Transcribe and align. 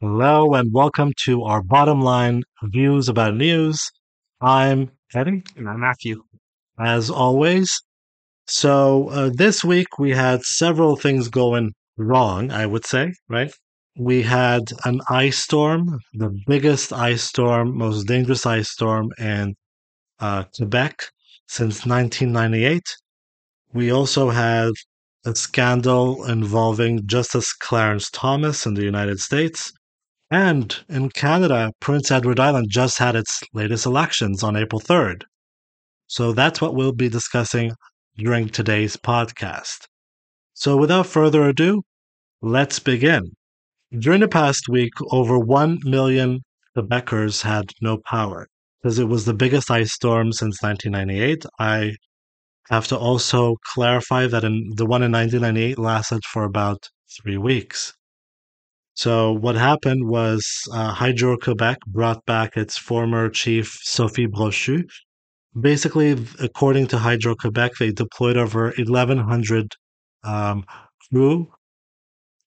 Hello 0.00 0.54
and 0.54 0.72
welcome 0.72 1.12
to 1.24 1.42
our 1.42 1.62
bottom 1.62 2.00
line 2.00 2.42
views 2.64 3.08
about 3.08 3.34
news. 3.36 3.90
I'm 4.40 4.90
Eddie, 5.14 5.42
And 5.56 5.68
I'm 5.68 5.80
Matthew. 5.80 6.22
as 6.78 7.10
always. 7.10 7.80
So, 8.46 9.08
uh, 9.10 9.30
this 9.34 9.64
week 9.64 9.98
we 9.98 10.10
had 10.12 10.42
several 10.44 10.96
things 10.96 11.28
going 11.28 11.72
wrong, 11.96 12.50
I 12.52 12.66
would 12.66 12.86
say, 12.86 13.12
right? 13.28 13.52
We 13.96 14.22
had 14.22 14.62
an 14.84 15.00
ice 15.08 15.38
storm, 15.42 15.98
the 16.14 16.30
biggest 16.46 16.92
ice 16.92 17.24
storm, 17.24 17.76
most 17.76 18.06
dangerous 18.06 18.46
ice 18.46 18.70
storm 18.70 19.10
in 19.18 19.54
uh, 20.20 20.44
Quebec 20.56 21.10
since 21.48 21.86
1998. 21.86 22.84
We 23.72 23.90
also 23.92 24.30
had 24.30 24.72
a 25.26 25.34
scandal 25.34 26.24
involving 26.26 27.06
Justice 27.06 27.52
Clarence 27.52 28.10
Thomas 28.10 28.66
in 28.66 28.74
the 28.74 28.84
United 28.84 29.18
States. 29.20 29.72
And 30.30 30.76
in 30.88 31.08
Canada, 31.10 31.72
Prince 31.80 32.10
Edward 32.10 32.38
Island 32.38 32.66
just 32.70 32.98
had 32.98 33.16
its 33.16 33.40
latest 33.54 33.86
elections 33.86 34.42
on 34.42 34.56
April 34.56 34.80
3rd. 34.80 35.22
So 36.06 36.32
that's 36.32 36.60
what 36.60 36.74
we'll 36.74 36.92
be 36.92 37.08
discussing 37.08 37.72
during 38.16 38.48
today's 38.48 38.96
podcast. 38.96 39.86
So 40.54 40.76
without 40.76 41.06
further 41.06 41.48
ado, 41.48 41.82
let's 42.42 42.78
begin. 42.78 43.32
During 43.98 44.20
the 44.20 44.28
past 44.28 44.68
week, 44.68 44.92
over 45.10 45.38
1 45.38 45.78
million 45.84 46.40
Quebecers 46.76 47.42
had 47.42 47.72
no 47.80 47.98
power 47.98 48.46
because 48.82 48.98
it 48.98 49.08
was 49.08 49.24
the 49.24 49.34
biggest 49.34 49.70
ice 49.70 49.92
storm 49.92 50.32
since 50.32 50.62
1998. 50.62 51.44
I 51.58 51.96
have 52.68 52.86
to 52.88 52.98
also 52.98 53.56
clarify 53.74 54.26
that 54.26 54.44
in 54.44 54.72
the 54.76 54.86
one 54.86 55.02
in 55.02 55.12
1998 55.12 55.78
lasted 55.78 56.22
for 56.24 56.44
about 56.44 56.88
three 57.20 57.38
weeks. 57.38 57.94
So 58.98 59.32
what 59.32 59.54
happened 59.54 60.08
was 60.08 60.44
uh, 60.72 60.92
Hydro 60.92 61.36
Quebec 61.36 61.78
brought 61.86 62.26
back 62.26 62.56
its 62.56 62.76
former 62.76 63.30
chief 63.30 63.78
Sophie 63.82 64.26
Brochu. 64.26 64.82
Basically, 65.60 66.16
according 66.40 66.88
to 66.88 66.98
Hydro 66.98 67.36
Quebec, 67.36 67.72
they 67.78 67.92
deployed 67.92 68.36
over 68.36 68.74
1,100 68.76 69.72
um, 70.24 70.64
crew 71.12 71.46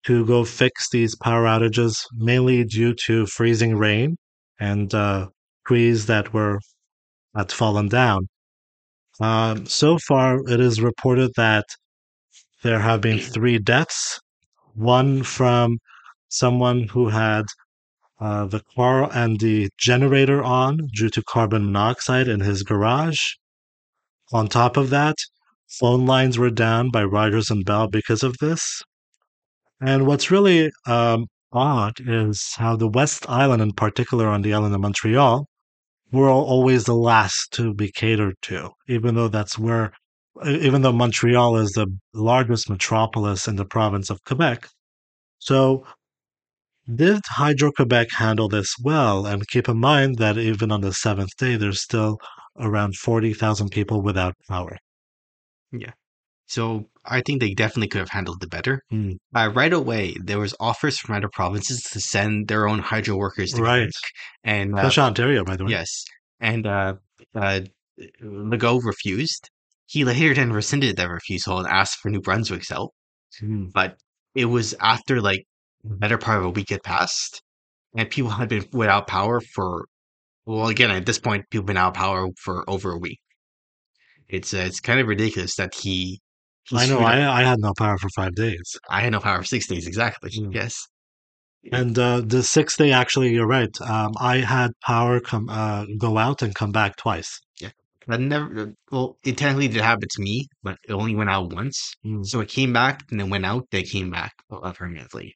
to 0.05 0.25
go 0.25 0.43
fix 0.43 0.89
these 0.89 1.15
power 1.15 1.45
outages, 1.45 1.95
mainly 2.13 2.65
due 2.65 2.93
to 3.05 3.25
freezing 3.27 3.77
rain 3.77 4.17
and 4.59 4.93
uh, 4.93 5.29
trees 5.65 6.07
that 6.07 6.33
were 6.33 6.59
had 7.33 7.53
fallen 7.53 7.87
down. 7.87 8.27
Um, 9.21 9.65
so 9.67 9.97
far, 9.99 10.39
it 10.49 10.59
is 10.59 10.81
reported 10.81 11.31
that 11.37 11.65
there 12.63 12.79
have 12.79 12.99
been 12.99 13.19
three 13.19 13.57
deaths. 13.57 14.19
One 14.73 15.23
from 15.23 15.77
someone 16.31 16.87
who 16.87 17.09
had 17.09 17.45
uh, 18.19 18.45
the 18.45 18.61
car 18.75 19.09
and 19.13 19.39
the 19.39 19.69
generator 19.77 20.43
on 20.43 20.87
due 20.95 21.09
to 21.09 21.23
carbon 21.23 21.65
monoxide 21.65 22.27
in 22.27 22.39
his 22.39 22.63
garage. 22.63 23.19
On 24.31 24.47
top 24.47 24.77
of 24.77 24.89
that, 24.91 25.15
phone 25.67 26.05
lines 26.05 26.37
were 26.37 26.49
down 26.49 26.89
by 26.89 27.03
Rogers 27.03 27.49
and 27.49 27.65
Bell 27.65 27.87
because 27.87 28.23
of 28.23 28.37
this. 28.39 28.81
And 29.81 30.05
what's 30.05 30.29
really 30.29 30.71
um, 30.85 31.25
odd 31.51 31.95
is 31.99 32.53
how 32.55 32.75
the 32.75 32.87
West 32.87 33.27
Island, 33.27 33.61
in 33.61 33.73
particular 33.73 34.27
on 34.27 34.41
the 34.41 34.53
island 34.53 34.75
of 34.75 34.81
Montreal, 34.81 35.47
were 36.11 36.29
always 36.29 36.83
the 36.83 36.95
last 36.95 37.51
to 37.53 37.73
be 37.73 37.91
catered 37.91 38.35
to, 38.43 38.69
even 38.87 39.15
though 39.15 39.29
that's 39.29 39.57
where, 39.57 39.93
even 40.45 40.81
though 40.81 40.91
Montreal 40.91 41.57
is 41.57 41.71
the 41.71 41.87
largest 42.13 42.69
metropolis 42.69 43.47
in 43.47 43.55
the 43.55 43.65
province 43.65 44.09
of 44.09 44.23
Quebec. 44.25 44.67
So, 45.39 45.85
did 46.95 47.21
Hydro 47.27 47.71
Quebec 47.71 48.11
handle 48.11 48.47
this 48.49 48.75
well? 48.83 49.25
And 49.25 49.47
keep 49.47 49.67
in 49.69 49.77
mind 49.79 50.17
that 50.17 50.37
even 50.37 50.71
on 50.71 50.81
the 50.81 50.93
seventh 50.93 51.35
day, 51.37 51.55
there's 51.55 51.81
still 51.81 52.17
around 52.59 52.95
40,000 52.97 53.69
people 53.69 54.01
without 54.01 54.35
power. 54.49 54.77
Yeah. 55.71 55.91
So 56.47 56.89
I 57.05 57.21
think 57.21 57.39
they 57.39 57.53
definitely 57.53 57.87
could 57.87 57.99
have 57.99 58.09
handled 58.09 58.43
it 58.43 58.49
better. 58.49 58.81
Hmm. 58.89 59.13
Uh, 59.33 59.49
right 59.53 59.71
away, 59.71 60.15
there 60.21 60.39
was 60.39 60.53
offers 60.59 60.97
from 60.99 61.15
other 61.15 61.29
provinces 61.31 61.81
to 61.83 62.01
send 62.01 62.47
their 62.49 62.67
own 62.67 62.79
hydro 62.79 63.15
workers 63.15 63.51
to 63.53 63.61
Right. 63.61 63.79
Quebec. 63.83 63.93
And 64.43 64.75
uh, 64.75 64.77
Especially 64.79 65.03
Ontario, 65.03 65.43
by 65.45 65.55
the 65.55 65.63
way. 65.65 65.71
yes, 65.71 66.03
and 66.41 66.67
uh, 66.67 66.95
uh, 67.35 67.61
Legault 68.21 68.83
refused. 68.83 69.49
He 69.85 70.03
later 70.03 70.33
then 70.33 70.51
rescinded 70.51 70.97
that 70.97 71.09
refusal 71.09 71.59
and 71.59 71.67
asked 71.67 71.99
for 72.01 72.09
New 72.09 72.21
Brunswick's 72.21 72.69
help. 72.69 72.91
Hmm. 73.39 73.65
But 73.73 73.95
it 74.35 74.45
was 74.45 74.73
after 74.81 75.21
like 75.21 75.45
the 75.83 75.95
better 75.95 76.17
part 76.17 76.39
of 76.39 76.45
a 76.45 76.49
week 76.49 76.69
had 76.69 76.83
passed, 76.83 77.41
and 77.95 78.09
people 78.09 78.31
had 78.39 78.49
been 78.49 78.65
without 78.71 79.07
power 79.07 79.41
for. 79.41 79.85
Well, 80.45 80.67
again, 80.67 80.89
at 80.89 81.05
this 81.05 81.19
point, 81.19 81.45
people 81.51 81.61
have 81.61 81.67
been 81.67 81.77
out 81.77 81.89
of 81.89 81.93
power 81.93 82.27
for 82.43 82.67
over 82.67 82.91
a 82.91 82.97
week. 82.97 83.19
It's 84.27 84.53
uh, 84.53 84.63
it's 84.65 84.79
kind 84.79 84.99
of 84.99 85.07
ridiculous 85.07 85.55
that 85.55 85.75
he. 85.75 86.19
I 86.73 86.87
know. 86.87 86.99
I, 86.99 87.41
I 87.41 87.43
had 87.43 87.59
no 87.59 87.73
power 87.77 87.97
for 87.97 88.09
five 88.15 88.33
days. 88.35 88.77
I 88.89 89.01
had 89.01 89.11
no 89.11 89.19
power 89.19 89.39
for 89.39 89.45
six 89.45 89.67
days 89.67 89.87
exactly. 89.87 90.29
Mm. 90.31 90.53
Yes. 90.53 90.75
And 91.71 91.97
uh, 91.99 92.21
the 92.21 92.41
sixth 92.41 92.77
day, 92.77 92.91
actually, 92.91 93.33
you're 93.33 93.47
right. 93.47 93.69
Um, 93.81 94.13
I 94.19 94.37
had 94.37 94.71
power 94.83 95.19
come 95.19 95.47
uh, 95.49 95.85
go 95.97 96.17
out 96.17 96.41
and 96.41 96.55
come 96.55 96.71
back 96.71 96.95
twice. 96.97 97.39
Yeah, 97.59 97.69
I 98.07 98.17
never. 98.17 98.73
Well, 98.91 99.17
it 99.23 99.37
technically 99.37 99.67
did 99.67 99.81
happen 99.81 100.07
to 100.09 100.21
me, 100.21 100.47
but 100.63 100.77
it 100.87 100.93
only 100.93 101.13
went 101.13 101.29
out 101.29 101.53
once. 101.53 101.93
Mm. 102.05 102.25
So 102.25 102.39
it 102.39 102.49
came 102.49 102.73
back 102.73 103.03
and 103.11 103.19
then 103.19 103.29
went 103.29 103.45
out. 103.45 103.67
They 103.69 103.83
came 103.83 104.09
back 104.09 104.33
uh, 104.49 104.71
permanently. 104.73 105.35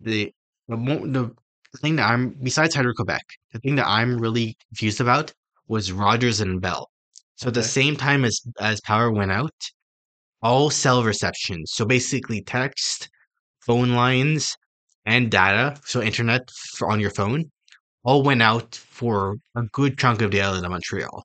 The 0.00 0.32
the, 0.68 0.76
mo- 0.76 1.06
the 1.06 1.34
thing 1.78 1.96
that 1.96 2.08
I'm 2.10 2.30
besides 2.42 2.74
Hydro 2.74 2.92
Quebec, 2.94 3.24
the 3.52 3.58
thing 3.60 3.74
that 3.76 3.86
I'm 3.88 4.18
really 4.18 4.56
confused 4.68 5.00
about 5.00 5.32
was 5.68 5.92
Rogers 5.92 6.40
and 6.40 6.60
Bell. 6.60 6.90
So 7.36 7.48
at 7.48 7.54
the 7.54 7.60
Okay. 7.60 7.68
same 7.68 7.96
time 7.96 8.24
as 8.24 8.40
as 8.60 8.80
power 8.82 9.10
went 9.10 9.32
out, 9.32 9.54
all 10.42 10.70
cell 10.70 11.02
reception, 11.04 11.66
so 11.66 11.84
basically 11.84 12.42
text, 12.42 13.08
phone 13.66 13.90
lines, 13.94 14.56
and 15.06 15.30
data, 15.30 15.80
so 15.84 16.02
internet 16.02 16.48
for, 16.76 16.90
on 16.90 17.00
your 17.00 17.10
phone, 17.10 17.50
all 18.04 18.22
went 18.24 18.42
out 18.42 18.74
for 18.76 19.36
a 19.56 19.64
good 19.72 19.98
chunk 19.98 20.22
of 20.22 20.30
the 20.32 20.42
island 20.42 20.66
of 20.66 20.72
Montreal. 20.72 21.24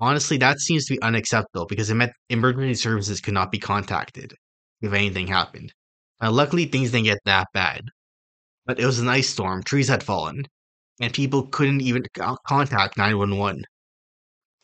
Honestly, 0.00 0.36
that 0.38 0.58
seems 0.58 0.86
to 0.86 0.94
be 0.94 1.02
unacceptable 1.02 1.64
because 1.66 1.88
it 1.88 1.94
meant 1.94 2.12
emergency 2.28 2.74
services 2.74 3.20
could 3.20 3.34
not 3.34 3.52
be 3.52 3.60
contacted 3.60 4.34
if 4.80 4.92
anything 4.92 5.28
happened. 5.28 5.72
Now, 6.20 6.30
luckily, 6.30 6.66
things 6.66 6.90
didn't 6.90 7.04
get 7.04 7.18
that 7.24 7.46
bad, 7.54 7.82
but 8.66 8.78
it 8.80 8.86
was 8.86 8.98
an 8.98 9.08
ice 9.08 9.28
storm, 9.28 9.62
trees 9.62 9.88
had 9.88 10.02
fallen, 10.02 10.44
and 11.00 11.12
people 11.12 11.46
couldn't 11.48 11.80
even 11.82 12.02
contact 12.46 12.96
911. 12.96 13.62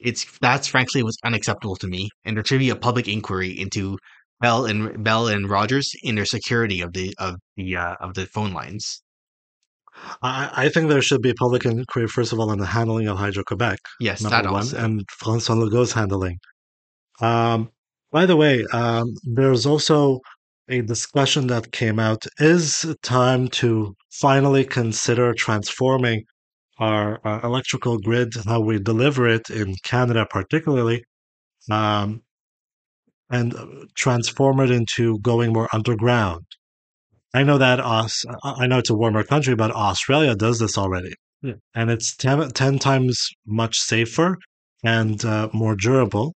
It's 0.00 0.26
that's 0.40 0.66
frankly 0.66 1.02
was 1.02 1.16
unacceptable 1.24 1.76
to 1.76 1.86
me, 1.86 2.08
and 2.24 2.36
there 2.36 2.44
should 2.44 2.58
be 2.58 2.70
a 2.70 2.76
public 2.76 3.08
inquiry 3.08 3.50
into 3.58 3.96
Bell 4.40 4.66
and 4.66 5.02
Bell 5.04 5.28
and 5.28 5.48
Rogers 5.48 5.92
in 6.02 6.16
their 6.16 6.24
security 6.26 6.80
of 6.80 6.92
the 6.92 7.14
of 7.18 7.36
the 7.56 7.76
uh, 7.76 7.94
of 8.00 8.14
the 8.14 8.26
phone 8.26 8.52
lines. 8.52 9.00
I, 10.22 10.50
I 10.52 10.68
think 10.70 10.88
there 10.88 11.00
should 11.00 11.22
be 11.22 11.30
a 11.30 11.34
public 11.34 11.64
inquiry, 11.64 12.08
first 12.08 12.32
of 12.32 12.40
all, 12.40 12.50
on 12.50 12.58
the 12.58 12.66
handling 12.66 13.06
of 13.06 13.16
Hydro 13.16 13.44
Quebec, 13.44 13.78
Yes, 14.00 14.20
number 14.22 14.42
that 14.42 14.44
one, 14.50 14.62
also. 14.62 14.76
and 14.84 15.02
Francois 15.08 15.54
Legault's 15.54 15.92
handling. 15.92 16.38
Um, 17.20 17.70
by 18.10 18.26
the 18.26 18.36
way, 18.36 18.64
um, 18.72 19.06
there's 19.22 19.66
also 19.66 20.18
a 20.68 20.80
discussion 20.82 21.46
that 21.48 21.72
came 21.72 21.98
out. 21.98 22.24
Is 22.38 22.86
time 23.02 23.48
to 23.48 23.94
finally 24.10 24.64
consider 24.64 25.34
transforming 25.34 26.24
our 26.78 27.20
uh, 27.26 27.40
electrical 27.44 27.98
grid, 27.98 28.32
how 28.46 28.60
we 28.60 28.78
deliver 28.78 29.28
it 29.28 29.50
in 29.50 29.74
Canada, 29.84 30.26
particularly, 30.28 31.04
um, 31.70 32.22
and 33.30 33.54
uh, 33.54 33.66
transform 33.94 34.60
it 34.60 34.70
into 34.70 35.18
going 35.20 35.52
more 35.52 35.68
underground? 35.72 36.44
I 37.34 37.42
know 37.42 37.58
that 37.58 37.80
Aus- 37.80 38.24
I 38.44 38.66
know 38.66 38.78
it's 38.78 38.90
a 38.90 38.94
warmer 38.94 39.24
country, 39.24 39.54
but 39.54 39.72
Australia 39.72 40.34
does 40.36 40.58
this 40.60 40.78
already, 40.78 41.14
Yeah. 41.42 41.54
and 41.74 41.90
it's 41.90 42.16
10, 42.16 42.50
10 42.50 42.78
times 42.78 43.28
much 43.46 43.78
safer 43.78 44.36
and 44.84 45.24
uh, 45.24 45.48
more 45.52 45.74
durable. 45.74 46.34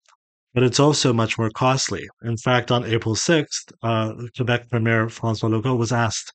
But 0.54 0.62
it's 0.62 0.80
also 0.80 1.12
much 1.12 1.38
more 1.38 1.50
costly. 1.50 2.06
In 2.22 2.36
fact, 2.36 2.70
on 2.70 2.84
April 2.84 3.14
6th, 3.14 3.72
uh, 3.82 4.12
Quebec 4.36 4.68
Premier 4.70 5.08
Francois 5.08 5.48
Legault 5.48 5.78
was 5.78 5.92
asked, 5.92 6.32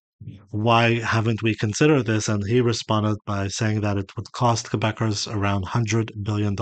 why 0.51 0.99
haven't 1.01 1.43
we 1.43 1.53
considered 1.55 2.05
this? 2.05 2.29
And 2.29 2.43
he 2.47 2.61
responded 2.61 3.17
by 3.25 3.49
saying 3.49 3.81
that 3.81 3.97
it 3.97 4.15
would 4.15 4.31
cost 4.31 4.69
Quebecers 4.71 5.27
around 5.27 5.65
$100 5.65 6.11
billion. 6.23 6.55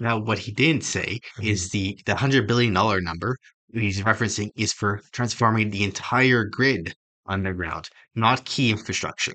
Now, 0.00 0.18
what 0.18 0.38
he 0.38 0.52
didn't 0.52 0.84
say 0.84 1.18
Mhm. 1.38 1.44
is 1.44 1.70
the 1.70 1.98
the 2.06 2.14
hundred 2.16 2.46
billion 2.46 2.72
dollar 2.74 3.00
number 3.00 3.36
he's 3.72 4.00
referencing 4.02 4.50
is 4.56 4.72
for 4.72 5.02
transforming 5.12 5.70
the 5.70 5.82
entire 5.84 6.44
grid 6.44 6.94
underground, 7.26 7.88
not 8.14 8.44
key 8.44 8.70
infrastructure, 8.70 9.34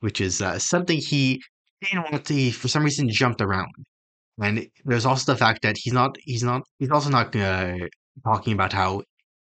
which 0.00 0.20
is 0.20 0.40
uh, 0.42 0.58
something 0.58 0.98
he 0.98 1.42
didn't 1.82 2.10
want 2.10 2.24
to. 2.26 2.34
He, 2.34 2.50
for 2.50 2.68
some 2.68 2.82
reason, 2.84 3.08
jumped 3.10 3.40
around. 3.40 3.72
And 4.40 4.66
there's 4.84 5.06
also 5.06 5.32
the 5.32 5.38
fact 5.38 5.62
that 5.62 5.76
he's 5.78 5.92
not. 5.94 6.16
He's 6.20 6.42
not. 6.42 6.62
He's 6.78 6.90
also 6.90 7.10
not 7.10 7.34
uh, 7.34 7.74
talking 8.24 8.52
about 8.52 8.72
how 8.72 9.02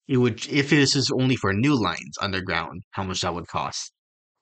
it 0.08 0.18
would 0.18 0.46
if 0.48 0.70
this 0.70 0.96
is 0.96 1.12
only 1.12 1.36
for 1.36 1.54
new 1.54 1.76
lines 1.82 2.16
underground, 2.22 2.84
how 2.92 3.04
much 3.04 3.22
that 3.22 3.34
would 3.34 3.48
cost. 3.48 3.92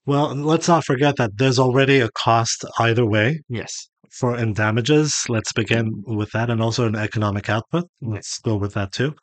Well, 0.05 0.35
let's 0.35 0.67
not 0.67 0.85
forget 0.85 1.15
that 1.17 1.37
there's 1.37 1.57
already 1.57 1.99
a 1.99 2.09
cost 2.11 2.63
either 2.79 3.05
way 3.05 3.41
Yes. 3.49 3.87
for 4.11 4.37
in 4.37 4.53
damages. 4.53 5.23
Let's 5.29 5.51
begin 5.53 6.03
with 6.05 6.31
that, 6.33 6.49
and 6.49 6.61
also 6.61 6.85
in 6.85 6.95
economic 6.95 7.49
output. 7.49 7.85
Let's 8.01 8.37
go 8.39 8.55
with 8.57 8.73
that 8.75 8.91
too. 8.91 9.15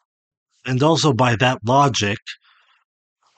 And 0.67 0.83
also 0.83 1.13
by 1.13 1.37
that 1.37 1.59
logic, 1.65 2.19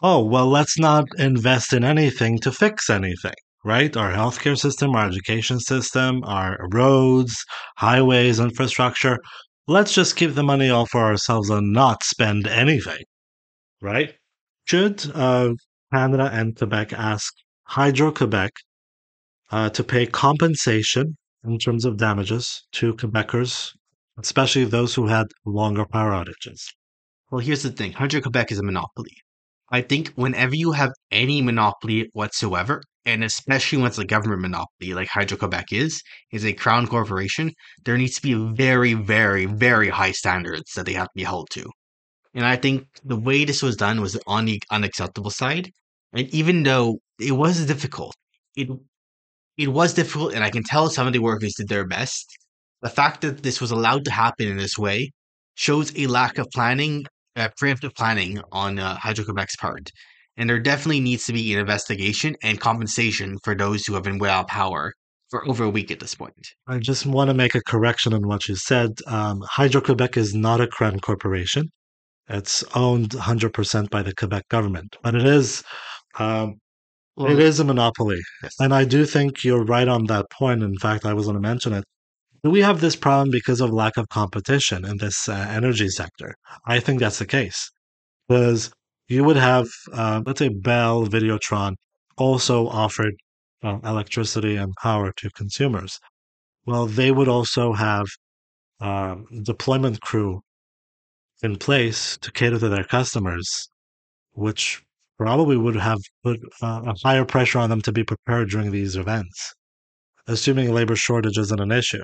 oh 0.03 0.25
well, 0.25 0.47
let's 0.47 0.79
not 0.79 1.07
invest 1.19 1.73
in 1.73 1.85
anything 1.85 2.39
to 2.41 2.53
fix 2.53 2.89
anything, 2.89 3.35
right? 3.65 3.97
Our 3.97 4.13
healthcare 4.13 4.59
system, 4.59 4.95
our 4.95 5.07
education 5.07 5.59
system, 5.59 6.23
our 6.25 6.59
roads, 6.73 7.45
highways, 7.79 8.39
infrastructure. 8.39 9.19
Let's 9.67 9.95
just 9.95 10.17
keep 10.17 10.35
the 10.35 10.43
money 10.43 10.69
all 10.71 10.87
for 10.87 11.03
ourselves 11.03 11.49
and 11.51 11.73
not 11.73 12.05
spend 12.05 12.47
anything, 12.47 13.03
right? 13.81 14.15
Should 14.67 15.11
uh, 15.15 15.55
Canada 15.93 16.31
and 16.33 16.57
Quebec 16.57 16.93
ask 16.93 17.33
Hydro 17.65 18.13
Quebec 18.13 18.53
uh, 19.51 19.71
to 19.71 19.83
pay 19.83 20.07
compensation 20.07 21.17
in 21.45 21.59
terms 21.59 21.85
of 21.85 21.97
damages 21.97 22.63
to 22.73 22.95
Quebecers, 22.95 23.71
especially 24.19 24.65
those 24.65 24.95
who 24.95 25.07
had 25.07 25.27
longer 25.47 25.87
power 25.87 26.13
outages. 26.13 26.61
Well, 27.31 27.41
here's 27.41 27.63
the 27.63 27.71
thing 27.71 27.93
Hydro 27.93 28.21
Quebec 28.21 28.53
is 28.53 28.59
a 28.59 28.63
monopoly. 28.63 29.17
I 29.71 29.81
think 29.81 30.13
whenever 30.15 30.55
you 30.55 30.73
have 30.73 30.93
any 31.11 31.41
monopoly 31.43 32.09
whatsoever, 32.13 32.83
and 33.07 33.23
especially 33.23 33.79
when 33.79 33.89
it's 33.89 33.99
a 33.99 34.05
government 34.05 34.43
monopoly 34.43 34.95
like 34.95 35.09
Hydro 35.09 35.37
Quebec 35.39 35.73
is, 35.73 36.03
is 36.33 36.45
a 36.45 36.53
crown 36.53 36.87
corporation, 36.87 37.53
there 37.85 37.99
needs 37.99 38.17
to 38.17 38.23
be 38.23 38.35
very, 38.55 38.95
very, 38.95 39.47
very 39.47 39.89
high 39.89 40.13
standards 40.13 40.73
that 40.75 40.87
they 40.87 40.95
have 40.95 41.09
to 41.09 41.15
be 41.15 41.25
held 41.25 41.51
to. 41.51 41.71
And 42.35 42.45
I 42.45 42.57
think 42.57 42.87
the 43.05 43.17
way 43.17 43.45
this 43.45 43.63
was 43.63 43.77
done 43.77 44.01
was 44.01 44.19
on 44.27 44.47
the 44.47 44.61
unacceptable 44.71 45.31
side. 45.31 45.71
And 46.13 46.29
even 46.35 46.63
though 46.63 46.99
it 47.21 47.33
was 47.33 47.67
difficult, 47.67 48.15
it 48.57 48.69
it 49.57 49.69
was 49.69 49.95
difficult, 49.95 50.35
and 50.35 50.43
I 50.43 50.51
can 50.51 50.65
tell 50.65 50.89
some 50.89 51.07
of 51.07 51.13
the 51.13 51.21
workers 51.21 51.55
did 51.55 51.69
their 51.69 51.87
best. 51.87 52.27
The 52.83 52.89
fact 52.89 53.21
that 53.21 53.45
this 53.45 53.61
was 53.61 53.71
allowed 53.71 54.05
to 54.07 54.11
happen 54.11 54.49
in 54.49 54.57
this 54.57 54.77
way 54.77 55.13
shows 55.55 55.93
a 55.97 56.09
lack 56.09 56.39
of 56.39 56.49
planning, 56.53 57.05
uh, 57.37 57.49
preemptive 57.61 57.95
planning 57.95 58.41
on 58.51 58.81
uh, 58.81 58.97
Hydro 58.97 59.25
Quebec's 59.27 59.57
part. 59.57 59.91
And 60.37 60.51
there 60.51 60.59
definitely 60.59 61.01
needs 61.01 61.27
to 61.27 61.33
be 61.33 61.53
an 61.55 61.61
investigation 61.61 62.35
and 62.43 62.61
compensation 62.61 63.39
for 63.45 63.55
those 63.55 63.87
who 63.87 63.95
have 63.95 64.03
been 64.03 64.19
without 64.19 64.49
power 64.49 64.93
for 65.31 65.49
over 65.49 65.65
a 65.65 65.71
week 65.71 65.91
at 65.91 66.01
this 66.01 66.15
point. 66.15 66.35
I 66.67 66.79
just 66.79 67.07
want 67.07 67.29
to 67.31 67.35
make 67.35 67.55
a 67.55 67.63
correction 67.63 68.13
on 68.13 68.27
what 68.27 68.49
you 68.49 68.57
said. 68.57 68.91
Um, 69.07 69.43
Hydro 69.49 69.81
Quebec 69.81 70.17
is 70.17 70.35
not 70.35 70.61
a 70.61 70.67
crown 70.67 71.01
corporation. 71.01 71.71
It's 72.29 72.65
owned 72.75 73.11
100% 73.11 73.91
by 73.91 74.03
the 74.03 74.15
Quebec 74.15 74.49
government, 74.49 74.97
but 75.03 75.15
it 75.15 75.25
is 75.27 75.63
um, 76.19 76.55
Well, 77.17 77.31
it 77.33 77.39
is 77.39 77.61
a 77.61 77.65
monopoly. 77.65 78.21
yes. 78.43 78.55
And 78.59 78.75
I 78.75 78.85
do 78.85 79.05
think 79.05 79.45
you're 79.45 79.65
right 79.65 79.89
on 79.89 80.05
that 80.07 80.27
point. 80.31 80.63
In 80.63 80.77
fact, 80.79 81.05
I 81.05 81.13
was 81.15 81.27
going 81.27 81.37
to 81.37 81.41
mention 81.41 81.73
it. 81.75 81.85
Do 82.43 82.51
we 82.51 82.61
have 82.61 82.81
this 82.81 82.97
problem 82.97 83.31
because 83.31 83.61
of 83.61 83.71
lack 83.71 83.97
of 83.97 84.09
competition 84.09 84.85
in 84.85 84.99
this 84.99 85.29
uh, 85.29 85.47
energy 85.51 85.89
sector? 85.89 86.35
I 86.67 86.81
think 86.81 87.01
that's 87.01 87.19
the 87.19 87.27
case. 87.27 87.71
Because 88.29 88.71
you 89.09 89.25
would 89.25 89.37
have, 89.37 89.69
uh, 89.93 90.23
let's 90.25 90.39
say, 90.39 90.49
Bell, 90.49 91.07
Videotron 91.07 91.75
also 92.17 92.69
offered 92.69 93.15
electricity 93.63 94.57
and 94.57 94.75
power 94.83 95.13
to 95.17 95.31
consumers. 95.31 95.99
Well, 96.67 96.87
they 96.87 97.11
would 97.11 97.29
also 97.29 97.73
have 97.73 98.07
um, 98.81 99.27
deployment 99.43 100.01
crew 100.01 100.41
in 101.43 101.57
place 101.57 102.19
to 102.19 102.33
cater 102.33 102.59
to 102.59 102.69
their 102.69 102.85
customers, 102.85 103.69
which 104.33 104.83
probably 105.19 105.57
would 105.57 105.77
have 105.77 105.99
put 106.23 106.41
uh, 106.63 106.83
a 106.87 106.95
higher 107.03 107.25
pressure 107.25 107.59
on 107.59 107.71
them 107.71 107.83
to 107.83 107.93
be 107.93 108.05
prepared 108.05 108.51
during 108.51 108.71
these 108.71 108.97
events, 108.97 109.55
assuming 110.27 110.73
labor 110.73 110.97
shortage 110.97 111.39
isn't 111.39 111.61
an 111.61 111.73
issue. 111.73 112.03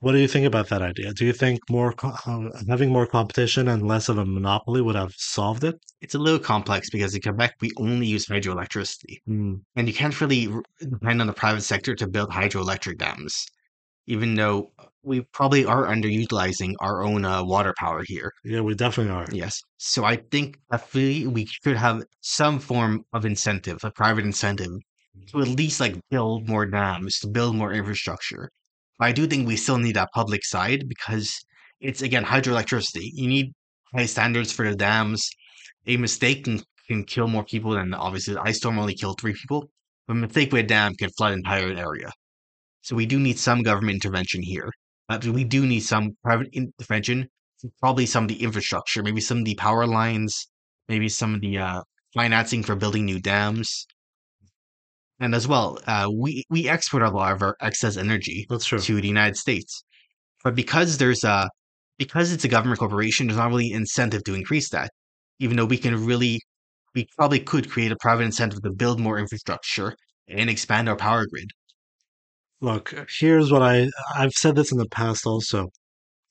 What 0.00 0.12
do 0.12 0.18
you 0.18 0.26
think 0.28 0.44
about 0.46 0.68
that 0.70 0.82
idea? 0.82 1.12
Do 1.12 1.24
you 1.24 1.32
think 1.32 1.60
more 1.70 1.94
uh, 2.02 2.50
having 2.68 2.90
more 2.92 3.06
competition 3.06 3.68
and 3.68 3.86
less 3.86 4.08
of 4.08 4.18
a 4.18 4.24
monopoly 4.24 4.80
would 4.82 4.96
have 4.96 5.12
solved 5.16 5.62
it? 5.64 5.76
it's 6.00 6.14
a 6.16 6.18
little 6.18 6.40
complex 6.40 6.90
because 6.90 7.14
in 7.14 7.20
Quebec 7.20 7.54
we 7.60 7.70
only 7.76 8.06
use 8.06 8.26
hydroelectricity, 8.26 9.18
Hmm. 9.26 9.54
and 9.76 9.86
you 9.88 9.94
can't 9.94 10.20
really 10.20 10.48
depend 10.80 11.20
on 11.20 11.28
the 11.28 11.32
private 11.32 11.62
sector 11.62 11.94
to 11.94 12.08
build 12.08 12.30
hydroelectric 12.30 12.98
dams, 12.98 13.46
even 14.06 14.34
though 14.36 14.72
we 15.02 15.22
probably 15.32 15.64
are 15.64 15.86
underutilizing 15.86 16.74
our 16.80 17.02
own 17.04 17.24
uh, 17.24 17.44
water 17.44 17.74
power 17.78 18.02
here. 18.06 18.32
Yeah, 18.44 18.62
we 18.62 18.74
definitely 18.74 19.12
are. 19.12 19.26
Yes. 19.32 19.60
So 19.78 20.04
I 20.04 20.16
think 20.16 20.58
definitely 20.70 21.26
we 21.28 21.46
should 21.46 21.76
have 21.76 22.04
some 22.20 22.58
form 22.60 23.04
of 23.12 23.24
incentive, 23.24 23.78
a 23.84 23.90
private 23.92 24.24
incentive, 24.24 24.72
to 25.28 25.40
at 25.42 25.48
least 25.48 25.80
like 25.80 25.96
build 26.10 26.48
more 26.48 26.66
dams, 26.66 27.18
to 27.20 27.28
build 27.28 27.56
more 27.56 27.72
infrastructure. 27.72 28.50
But 28.98 29.06
I 29.06 29.12
do 29.12 29.26
think 29.26 29.46
we 29.46 29.56
still 29.56 29.78
need 29.78 29.96
that 29.96 30.10
public 30.12 30.44
side 30.44 30.84
because 30.88 31.32
it's 31.80 32.02
again 32.02 32.24
hydroelectricity. 32.24 33.10
You 33.12 33.28
need 33.28 33.52
high 33.94 34.06
standards 34.06 34.52
for 34.52 34.68
the 34.68 34.76
dams. 34.76 35.28
A 35.86 35.96
mistake 35.96 36.44
can, 36.44 36.62
can 36.86 37.04
kill 37.04 37.28
more 37.28 37.44
people 37.44 37.72
than 37.72 37.94
obviously 37.94 38.34
the 38.34 38.42
ice 38.42 38.58
storm 38.58 38.78
only 38.78 38.94
killed 38.94 39.20
three 39.20 39.34
people. 39.34 39.70
But 40.06 40.14
a 40.14 40.16
mistake 40.16 40.52
with 40.52 40.64
a 40.64 40.68
dam 40.68 40.94
can 40.94 41.10
flood 41.16 41.32
an 41.32 41.38
entire 41.38 41.72
area. 41.72 42.10
So 42.82 42.96
we 42.96 43.06
do 43.06 43.18
need 43.18 43.38
some 43.38 43.62
government 43.62 43.96
intervention 43.96 44.42
here. 44.42 44.70
But 45.08 45.24
we 45.24 45.44
do 45.44 45.66
need 45.66 45.80
some 45.80 46.16
private 46.22 46.48
intervention 46.52 47.28
probably 47.80 48.06
some 48.06 48.24
of 48.24 48.28
the 48.28 48.42
infrastructure, 48.42 49.02
maybe 49.02 49.20
some 49.20 49.38
of 49.38 49.44
the 49.44 49.54
power 49.54 49.86
lines, 49.86 50.48
maybe 50.88 51.08
some 51.08 51.34
of 51.34 51.40
the 51.40 51.58
uh, 51.58 51.82
financing 52.14 52.62
for 52.62 52.76
building 52.76 53.04
new 53.04 53.20
dams. 53.20 53.86
And 55.20 55.34
as 55.34 55.48
well, 55.48 55.78
uh, 55.86 56.08
we 56.12 56.44
we 56.48 56.68
export 56.68 57.02
a 57.02 57.10
lot 57.10 57.32
of 57.32 57.42
our 57.42 57.56
excess 57.60 57.96
energy 57.96 58.46
to 58.48 59.00
the 59.00 59.08
United 59.08 59.36
States, 59.36 59.82
but 60.44 60.54
because 60.54 60.98
there's 60.98 61.24
a 61.24 61.48
because 61.98 62.32
it's 62.32 62.44
a 62.44 62.48
government 62.48 62.78
corporation, 62.78 63.26
there's 63.26 63.38
not 63.38 63.50
really 63.50 63.72
incentive 63.72 64.22
to 64.24 64.34
increase 64.34 64.70
that. 64.70 64.90
Even 65.40 65.56
though 65.56 65.64
we 65.66 65.78
can 65.78 66.04
really, 66.06 66.40
we 66.94 67.06
probably 67.16 67.40
could 67.40 67.70
create 67.70 67.92
a 67.92 67.96
private 68.00 68.24
incentive 68.24 68.62
to 68.62 68.70
build 68.72 69.00
more 69.00 69.18
infrastructure 69.18 69.94
and 70.28 70.48
expand 70.50 70.88
our 70.88 70.96
power 70.96 71.26
grid. 71.26 71.50
Look, 72.60 72.94
here's 73.18 73.50
what 73.52 73.62
I 73.62 73.90
I've 74.14 74.32
said 74.32 74.56
this 74.56 74.72
in 74.72 74.78
the 74.78 74.88
past 74.88 75.26
also. 75.26 75.68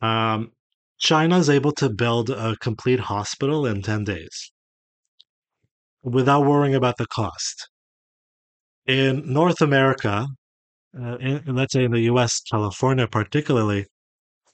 Um, 0.01 0.51
is 1.01 1.50
able 1.50 1.72
to 1.74 1.89
build 1.89 2.30
a 2.30 2.56
complete 2.57 3.00
hospital 3.01 3.66
in 3.66 3.81
10 3.81 4.04
days 4.06 4.51
without 6.04 6.45
worrying 6.45 6.75
about 6.75 6.98
the 6.98 7.07
cost. 7.07 7.69
In 8.88 9.32
North 9.32 9.62
America, 9.62 10.27
uh, 11.00 11.17
in, 11.17 11.44
let's 11.48 11.74
say 11.74 11.84
in 11.84 11.91
the 11.91 12.08
US, 12.12 12.41
California 12.50 13.08
particularly, 13.08 13.86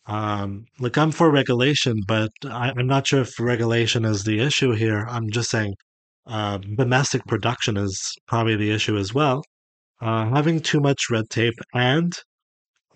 um, 0.06 0.66
look, 0.80 0.98
I'm 0.98 1.12
for 1.12 1.32
regulation, 1.32 2.02
but 2.08 2.32
I, 2.46 2.74
I'm 2.75 2.88
not 2.88 3.08
sure 3.08 3.22
if 3.22 3.40
regulation 3.40 4.06
is 4.06 4.24
the 4.24 4.40
issue 4.40 4.72
here. 4.72 5.06
I'm 5.10 5.30
just 5.30 5.50
saying 5.50 5.75
uh, 6.25 6.58
domestic 6.58 7.25
production 7.25 7.78
is 7.78 8.13
probably 8.28 8.56
the 8.56 8.72
issue 8.72 8.98
as 8.98 9.13
well. 9.13 9.44
Uh, 10.02 10.30
having 10.30 10.60
too 10.60 10.82
much 10.82 11.10
red 11.10 11.30
tape 11.30 11.54
and 11.74 12.13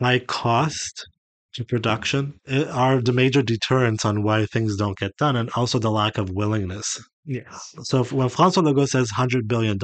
high 0.02 0.20
cost 0.20 1.08
to 1.54 1.64
production 1.64 2.34
uh, 2.52 2.66
are 2.66 3.02
the 3.02 3.14
major 3.14 3.42
deterrents 3.42 4.04
on 4.06 4.24
why 4.24 4.46
things 4.46 4.76
don't 4.76 4.98
get 4.98 5.16
done, 5.18 5.36
and 5.36 5.50
also 5.56 5.80
the 5.80 5.92
lack 5.92 6.18
of 6.18 6.30
willingness. 6.32 7.02
Yes. 7.26 7.74
So 7.84 8.02
if, 8.02 8.12
when 8.12 8.30
François 8.30 8.64
Legault 8.64 8.90
says 8.90 9.12
$100 9.12 9.48
billion, 9.48 9.78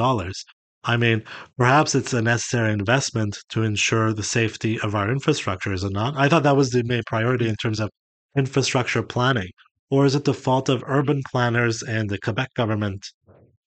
I 0.86 0.98
mean, 0.98 1.24
perhaps 1.58 1.96
it's 1.96 2.14
a 2.14 2.22
necessary 2.22 2.74
investment 2.74 3.38
to 3.50 3.64
ensure 3.64 4.14
the 4.14 4.24
safety 4.24 4.80
of 4.82 4.96
our 4.96 5.10
infrastructure, 5.10 5.72
is 5.72 5.84
it 5.84 5.94
not? 5.94 6.16
I 6.18 6.28
thought 6.28 6.44
that 6.44 6.58
was 6.58 6.72
the 6.72 6.84
main 6.84 7.04
priority 7.08 7.48
in 7.48 7.56
terms 7.56 7.80
of 7.80 7.90
infrastructure 8.38 9.02
planning. 9.04 9.50
Or 9.90 10.06
is 10.06 10.16
it 10.16 10.26
the 10.26 10.34
fault 10.34 10.70
of 10.70 10.84
urban 10.88 11.22
planners 11.32 11.84
and 11.84 12.10
the 12.10 12.18
Quebec 12.20 12.50
government 12.56 13.06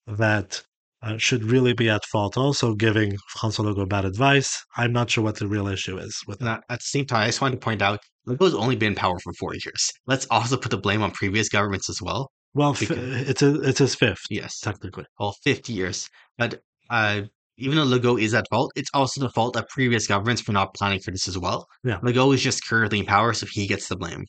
that 0.05 0.61
uh, 1.01 1.17
should 1.17 1.43
really 1.43 1.73
be 1.73 1.89
at 1.89 2.05
fault, 2.05 2.37
also 2.37 2.73
giving 2.73 3.15
François 3.37 3.65
Legault 3.65 3.89
bad 3.89 4.05
advice? 4.05 4.63
I'm 4.75 4.91
not 4.91 5.09
sure 5.09 5.23
what 5.23 5.37
the 5.37 5.47
real 5.47 5.67
issue 5.67 5.97
is 5.97 6.15
with 6.27 6.39
that. 6.39 6.63
at 6.69 6.79
the 6.79 6.83
same 6.83 7.05
time, 7.05 7.21
I 7.23 7.27
just 7.27 7.41
wanted 7.41 7.55
to 7.55 7.65
point 7.65 7.81
out, 7.81 7.99
Legault's 8.27 8.55
only 8.55 8.75
been 8.75 8.89
in 8.89 8.95
power 8.95 9.17
for 9.23 9.31
four 9.33 9.53
years. 9.53 9.89
Let's 10.05 10.27
also 10.29 10.57
put 10.57 10.71
the 10.71 10.77
blame 10.77 11.01
on 11.01 11.11
previous 11.11 11.49
governments 11.49 11.89
as 11.89 12.01
well. 12.01 12.29
Well, 12.53 12.73
because- 12.73 12.97
it's, 13.29 13.41
a, 13.41 13.61
it's 13.61 13.79
his 13.79 13.95
fifth, 13.95 14.23
Yes. 14.29 14.59
technically. 14.59 15.05
well, 15.19 15.35
50 15.43 15.71
years. 15.73 16.09
But 16.37 16.59
uh, 16.89 17.21
even 17.57 17.77
though 17.77 17.85
Legault 17.85 18.21
is 18.21 18.33
at 18.33 18.47
fault, 18.49 18.71
it's 18.75 18.89
also 18.93 19.21
the 19.21 19.29
fault 19.29 19.55
of 19.55 19.67
previous 19.69 20.07
governments 20.07 20.41
for 20.41 20.51
not 20.51 20.73
planning 20.75 20.99
for 20.99 21.11
this 21.11 21.27
as 21.27 21.37
well. 21.37 21.67
Yeah. 21.83 21.99
Legault 22.01 22.35
is 22.35 22.41
just 22.41 22.65
currently 22.67 22.99
in 22.99 23.05
power, 23.05 23.33
so 23.33 23.47
he 23.51 23.67
gets 23.67 23.87
the 23.87 23.95
blame. 23.95 24.25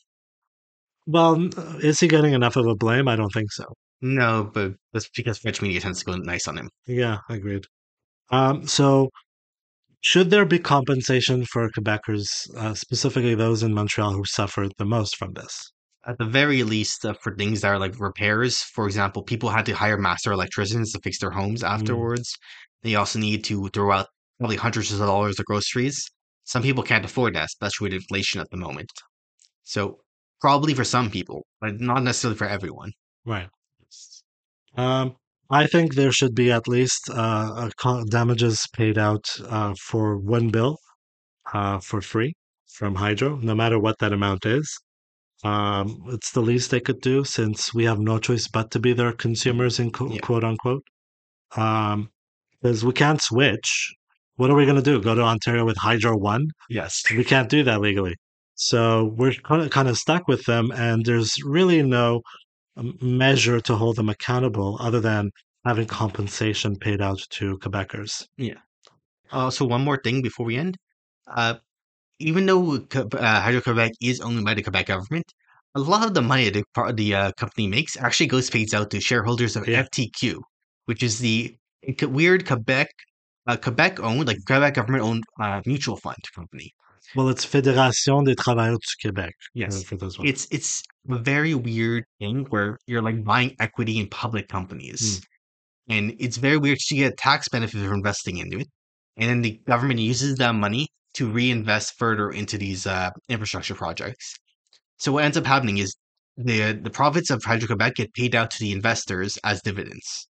Well, 1.06 1.48
is 1.82 2.00
he 2.00 2.08
getting 2.08 2.34
enough 2.34 2.56
of 2.56 2.66
a 2.66 2.74
blame? 2.74 3.08
I 3.08 3.16
don't 3.16 3.32
think 3.32 3.52
so. 3.52 3.64
No, 4.00 4.50
but 4.52 4.74
that's 4.92 5.08
because 5.14 5.38
French 5.38 5.60
media 5.60 5.80
tends 5.80 6.00
to 6.00 6.04
go 6.04 6.16
nice 6.16 6.46
on 6.46 6.56
him. 6.58 6.70
Yeah, 6.86 7.18
I 7.28 7.36
agreed. 7.36 7.64
Um, 8.30 8.66
so, 8.66 9.10
should 10.00 10.30
there 10.30 10.44
be 10.44 10.58
compensation 10.58 11.44
for 11.44 11.70
Quebecers, 11.70 12.28
uh, 12.56 12.74
specifically 12.74 13.34
those 13.34 13.62
in 13.62 13.74
Montreal 13.74 14.12
who 14.12 14.24
suffered 14.24 14.72
the 14.78 14.84
most 14.84 15.16
from 15.16 15.32
this? 15.32 15.72
At 16.08 16.16
the 16.18 16.24
very 16.24 16.62
least, 16.62 17.04
uh, 17.04 17.12
for 17.12 17.34
things 17.34 17.60
that 17.60 17.68
are 17.68 17.78
like 17.78 18.00
repairs, 18.00 18.62
for 18.62 18.86
example, 18.86 19.22
people 19.22 19.50
had 19.50 19.66
to 19.66 19.74
hire 19.74 19.98
master 19.98 20.32
electricians 20.32 20.92
to 20.92 21.00
fix 21.00 21.18
their 21.18 21.30
homes 21.30 21.62
afterwards. 21.62 22.34
They 22.82 22.94
also 22.94 23.18
need 23.18 23.44
to 23.44 23.68
throw 23.68 23.92
out 23.92 24.06
probably 24.38 24.56
hundreds 24.56 24.90
of 24.92 25.00
dollars 25.00 25.38
of 25.38 25.44
groceries. 25.44 26.02
Some 26.44 26.62
people 26.62 26.82
can't 26.82 27.04
afford 27.04 27.34
that, 27.34 27.46
especially 27.46 27.86
with 27.86 27.94
inflation 27.94 28.40
at 28.40 28.50
the 28.50 28.56
moment. 28.56 28.90
So 29.64 29.98
probably 30.40 30.72
for 30.72 30.84
some 30.84 31.10
people, 31.10 31.44
but 31.60 31.78
not 31.78 32.02
necessarily 32.02 32.38
for 32.38 32.46
everyone. 32.46 32.92
Right. 33.26 33.48
Um, 34.76 35.16
I 35.50 35.66
think 35.66 35.94
there 35.94 36.12
should 36.12 36.34
be 36.34 36.50
at 36.50 36.68
least 36.68 37.10
uh, 37.12 37.68
damages 38.08 38.66
paid 38.72 38.96
out 38.96 39.26
uh, 39.46 39.74
for 39.74 40.16
one 40.16 40.48
bill 40.48 40.78
uh, 41.52 41.80
for 41.80 42.00
free 42.00 42.34
from 42.72 42.94
Hydro, 42.94 43.36
no 43.42 43.54
matter 43.54 43.78
what 43.78 43.98
that 43.98 44.12
amount 44.12 44.46
is. 44.46 44.78
Um, 45.44 46.02
it's 46.08 46.32
the 46.32 46.40
least 46.42 46.70
they 46.70 46.80
could 46.80 47.00
do 47.00 47.24
since 47.24 47.72
we 47.72 47.84
have 47.84 48.00
no 48.00 48.18
choice 48.18 48.48
but 48.48 48.70
to 48.72 48.78
be 48.80 48.92
their 48.92 49.12
consumers, 49.12 49.78
in 49.78 49.90
co- 49.92 50.12
Yeah. 50.12 50.20
quote 50.20 50.44
unquote. 50.44 50.84
Um, 51.56 52.10
because 52.60 52.84
we 52.84 52.92
can't 52.92 53.22
switch. 53.22 53.94
What 54.36 54.50
are 54.50 54.54
we 54.56 54.64
going 54.64 54.76
to 54.76 54.82
do? 54.82 55.00
Go 55.00 55.14
to 55.14 55.22
Ontario 55.22 55.64
with 55.64 55.76
Hydro 55.76 56.16
One? 56.16 56.48
Yes. 56.68 57.02
We 57.10 57.24
can't 57.24 57.48
do 57.48 57.62
that 57.64 57.80
legally. 57.80 58.16
So 58.56 59.12
we're 59.16 59.32
kind 59.34 59.62
of, 59.62 59.70
kind 59.70 59.88
of 59.88 59.96
stuck 59.96 60.26
with 60.26 60.44
them, 60.46 60.72
and 60.72 61.04
there's 61.06 61.40
really 61.44 61.82
no 61.82 62.22
um, 62.76 62.98
measure 63.00 63.60
to 63.60 63.76
hold 63.76 63.96
them 63.96 64.08
accountable 64.08 64.76
other 64.80 65.00
than 65.00 65.30
having 65.64 65.86
compensation 65.86 66.76
paid 66.76 67.00
out 67.00 67.20
to 67.30 67.58
Quebecers. 67.58 68.26
Yeah. 68.36 68.54
Uh, 69.30 69.50
so 69.50 69.64
one 69.64 69.82
more 69.84 70.00
thing 70.02 70.22
before 70.22 70.46
we 70.46 70.56
end. 70.56 70.76
Uh, 71.28 71.54
even 72.18 72.46
though 72.46 72.74
uh, 72.76 73.40
Hydro-Quebec 73.40 73.92
is 74.00 74.20
owned 74.20 74.44
by 74.44 74.54
the 74.54 74.62
Quebec 74.62 74.86
government, 74.86 75.24
a 75.74 75.80
lot 75.80 76.06
of 76.06 76.14
the 76.14 76.22
money 76.22 76.50
the, 76.50 76.64
the 76.94 77.14
uh, 77.14 77.32
company 77.32 77.66
makes 77.68 77.96
actually 77.96 78.26
goes 78.26 78.50
pays 78.50 78.74
out 78.74 78.90
to 78.90 79.00
shareholders 79.00 79.56
of 79.56 79.66
Yeah. 79.68 79.84
FTQ, 79.84 80.36
which 80.86 81.02
is 81.02 81.18
the 81.18 81.56
weird 82.02 82.46
Quebec 82.46 82.88
uh, 83.46 83.56
Quebec 83.56 84.00
owned, 84.00 84.26
like 84.26 84.38
Quebec 84.46 84.74
government 84.74 85.04
owned 85.04 85.24
uh, 85.40 85.60
mutual 85.64 85.96
fund 85.96 86.16
company. 86.34 86.72
Well, 87.16 87.30
it's 87.30 87.46
Fédération 87.46 88.22
des 88.24 88.34
Travailleurs 88.34 88.78
du 88.78 89.08
Québec. 89.08 89.30
Yes. 89.54 89.82
for 89.84 89.96
those 89.96 90.18
ones. 90.18 90.28
It's 90.28 90.46
it's 90.50 90.82
a 91.08 91.16
very 91.16 91.54
weird 91.54 92.04
thing 92.18 92.44
where 92.50 92.76
you're 92.86 93.00
like 93.00 93.24
buying 93.24 93.56
equity 93.60 93.98
in 93.98 94.08
public 94.08 94.48
companies, 94.48 95.22
and 95.88 96.14
it's 96.18 96.36
very 96.36 96.58
weird 96.58 96.78
to 96.78 96.94
get 96.96 97.12
a 97.12 97.16
tax 97.16 97.48
benefit 97.48 97.80
for 97.82 97.94
investing 97.94 98.36
into 98.36 98.58
it, 98.58 98.68
and 99.16 99.30
then 99.30 99.40
the 99.40 99.58
government 99.66 100.00
uses 100.00 100.36
that 100.36 100.54
money 100.54 100.88
to 101.18 101.30
reinvest 101.30 101.94
further 101.98 102.30
into 102.30 102.56
these 102.58 102.86
uh, 102.86 103.10
infrastructure 103.28 103.74
projects. 103.74 104.34
So 104.98 105.12
what 105.12 105.24
ends 105.24 105.36
up 105.36 105.46
happening 105.46 105.78
is 105.78 105.94
the 106.36 106.72
the 106.72 106.90
profits 106.90 107.30
of 107.30 107.42
Hydro 107.44 107.66
Quebec 107.66 107.94
get 107.96 108.14
paid 108.14 108.34
out 108.34 108.50
to 108.52 108.60
the 108.60 108.72
investors 108.72 109.38
as 109.44 109.60
dividends. 109.62 110.28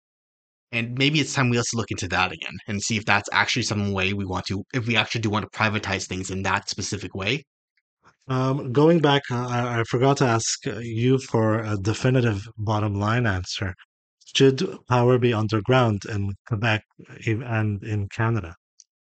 And 0.72 0.98
maybe 0.98 1.20
it's 1.20 1.34
time 1.34 1.48
we 1.50 1.56
also 1.56 1.76
look 1.78 1.90
into 1.90 2.08
that 2.08 2.32
again 2.32 2.56
and 2.66 2.82
see 2.82 2.96
if 2.96 3.04
that's 3.04 3.28
actually 3.32 3.62
some 3.62 3.92
way 3.92 4.12
we 4.12 4.26
want 4.26 4.44
to, 4.46 4.62
if 4.74 4.86
we 4.86 4.96
actually 4.96 5.22
do 5.22 5.30
want 5.30 5.50
to 5.50 5.58
privatize 5.58 6.06
things 6.06 6.30
in 6.30 6.42
that 6.42 6.68
specific 6.68 7.14
way. 7.14 7.44
Um, 8.28 8.72
going 8.72 9.00
back, 9.00 9.22
uh, 9.30 9.46
I, 9.48 9.80
I 9.80 9.84
forgot 9.84 10.18
to 10.18 10.26
ask 10.26 10.66
uh, 10.66 10.78
you 10.78 11.18
for 11.18 11.60
a 11.60 11.76
definitive 11.78 12.46
bottom 12.58 12.94
line 12.94 13.26
answer. 13.26 13.74
Should 14.36 14.58
power 14.88 15.18
be 15.18 15.32
underground 15.32 16.02
in 16.04 16.34
Quebec 16.46 16.82
and 17.26 17.82
in 17.82 18.08
Canada? 18.08 18.54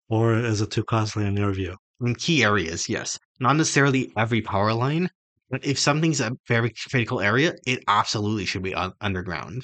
Or 0.09 0.35
is 0.35 0.61
it 0.61 0.71
too 0.71 0.83
costly 0.83 1.25
in 1.25 1.35
your 1.37 1.51
view? 1.53 1.75
in 2.01 2.13
key 2.15 2.43
areas, 2.43 2.89
yes. 2.89 3.17
Not 3.39 3.55
necessarily 3.55 4.11
every 4.17 4.41
power 4.41 4.73
line, 4.73 5.09
but 5.49 5.63
if 5.65 5.79
something's 5.79 6.19
a 6.19 6.31
very 6.47 6.71
critical 6.89 7.21
area, 7.21 7.53
it 7.65 7.83
absolutely 7.87 8.45
should 8.45 8.63
be 8.63 8.75
un- 8.75 8.91
underground. 8.99 9.63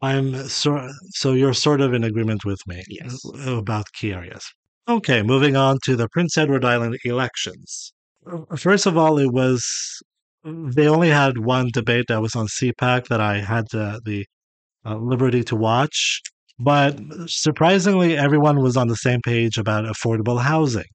I'm 0.00 0.34
so, 0.48 0.88
so 1.10 1.32
you're 1.32 1.52
sort 1.54 1.80
of 1.80 1.94
in 1.94 2.04
agreement 2.04 2.44
with 2.44 2.60
me 2.66 2.82
Yes. 2.88 3.20
about 3.46 3.86
key 3.92 4.12
areas. 4.12 4.44
Okay, 4.88 5.22
moving 5.22 5.56
on 5.56 5.78
to 5.84 5.96
the 5.96 6.08
Prince 6.08 6.36
Edward 6.38 6.64
Island 6.64 6.96
elections. 7.04 7.92
First 8.56 8.86
of 8.86 8.96
all, 8.96 9.18
it 9.18 9.32
was 9.32 9.64
they 10.44 10.88
only 10.88 11.08
had 11.10 11.38
one 11.38 11.70
debate 11.72 12.06
that 12.08 12.20
was 12.22 12.34
on 12.34 12.46
CPAC 12.48 13.06
that 13.08 13.20
I 13.20 13.38
had 13.40 13.66
the, 13.72 14.00
the 14.04 14.26
uh, 14.84 14.96
liberty 14.96 15.44
to 15.44 15.56
watch, 15.56 16.20
but 16.62 16.98
surprisingly, 17.26 18.16
everyone 18.16 18.60
was 18.60 18.76
on 18.76 18.88
the 18.88 18.96
same 18.96 19.20
page 19.22 19.58
about 19.58 19.84
affordable 19.84 20.40
housing, 20.40 20.90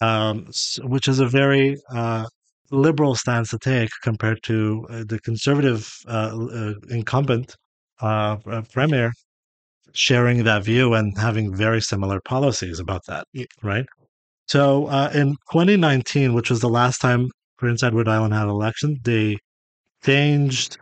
um, 0.00 0.46
which 0.84 1.08
is 1.08 1.18
a 1.20 1.26
very 1.26 1.76
uh, 1.90 2.26
liberal 2.70 3.14
stance 3.14 3.50
to 3.50 3.58
take 3.58 3.90
compared 4.02 4.42
to 4.44 4.86
uh, 4.90 5.04
the 5.06 5.18
conservative 5.20 5.88
uh, 6.08 6.36
uh, 6.52 6.74
incumbent 6.90 7.54
uh, 8.02 8.36
uh, 8.50 8.62
premier 8.72 9.12
sharing 9.92 10.44
that 10.44 10.64
view 10.64 10.94
and 10.94 11.16
having 11.18 11.54
very 11.54 11.80
similar 11.80 12.20
policies 12.20 12.78
about 12.78 13.02
that, 13.08 13.24
Yeah. 13.32 13.46
right? 13.62 13.86
So 14.48 14.86
uh, 14.86 15.10
in 15.14 15.36
2019, 15.50 16.34
which 16.34 16.50
was 16.50 16.60
the 16.60 16.68
last 16.68 17.00
time 17.00 17.30
Prince 17.58 17.82
Edward 17.82 18.08
Island 18.08 18.34
had 18.34 18.44
an 18.44 18.50
election, 18.50 18.98
they 19.04 19.38
changed 20.04 20.78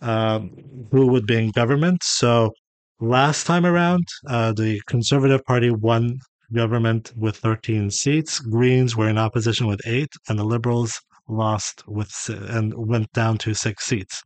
um, 0.00 0.50
who 0.92 1.06
would 1.08 1.26
be 1.26 1.36
in 1.36 1.50
government. 1.50 2.02
So 2.04 2.52
last 3.00 3.46
time 3.46 3.64
around, 3.64 4.06
uh, 4.26 4.52
the 4.52 4.80
Conservative 4.86 5.44
Party 5.44 5.70
won 5.70 6.18
government 6.52 7.12
with 7.16 7.36
13 7.36 7.90
seats. 7.90 8.38
Greens 8.38 8.96
were 8.96 9.08
in 9.08 9.18
opposition 9.18 9.66
with 9.66 9.80
eight, 9.86 10.10
and 10.28 10.38
the 10.38 10.44
Liberals 10.44 11.00
lost 11.28 11.86
with 11.86 12.10
and 12.28 12.74
went 12.74 13.12
down 13.12 13.38
to 13.38 13.54
six 13.54 13.84
seats. 13.84 14.22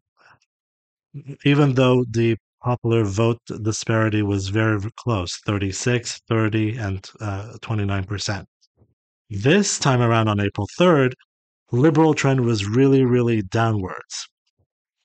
Even 1.44 1.74
though 1.74 2.04
the 2.10 2.36
popular 2.62 3.04
vote 3.04 3.40
disparity 3.62 4.22
was 4.22 4.48
very 4.48 4.78
close 4.96 5.36
36, 5.44 6.20
30, 6.28 6.76
and 6.76 7.10
uh, 7.20 7.54
29%. 7.60 8.44
This 9.30 9.78
time 9.78 10.00
around 10.00 10.28
on 10.28 10.40
April 10.40 10.68
3rd, 10.78 11.12
liberal 11.72 12.14
trend 12.14 12.42
was 12.42 12.66
really, 12.66 13.04
really 13.04 13.42
downwards. 13.42 14.28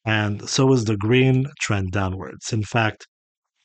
And 0.05 0.47
so 0.47 0.67
was 0.67 0.85
the 0.85 0.97
green 0.97 1.47
trend 1.59 1.91
downwards. 1.91 2.53
In 2.53 2.63
fact, 2.63 3.07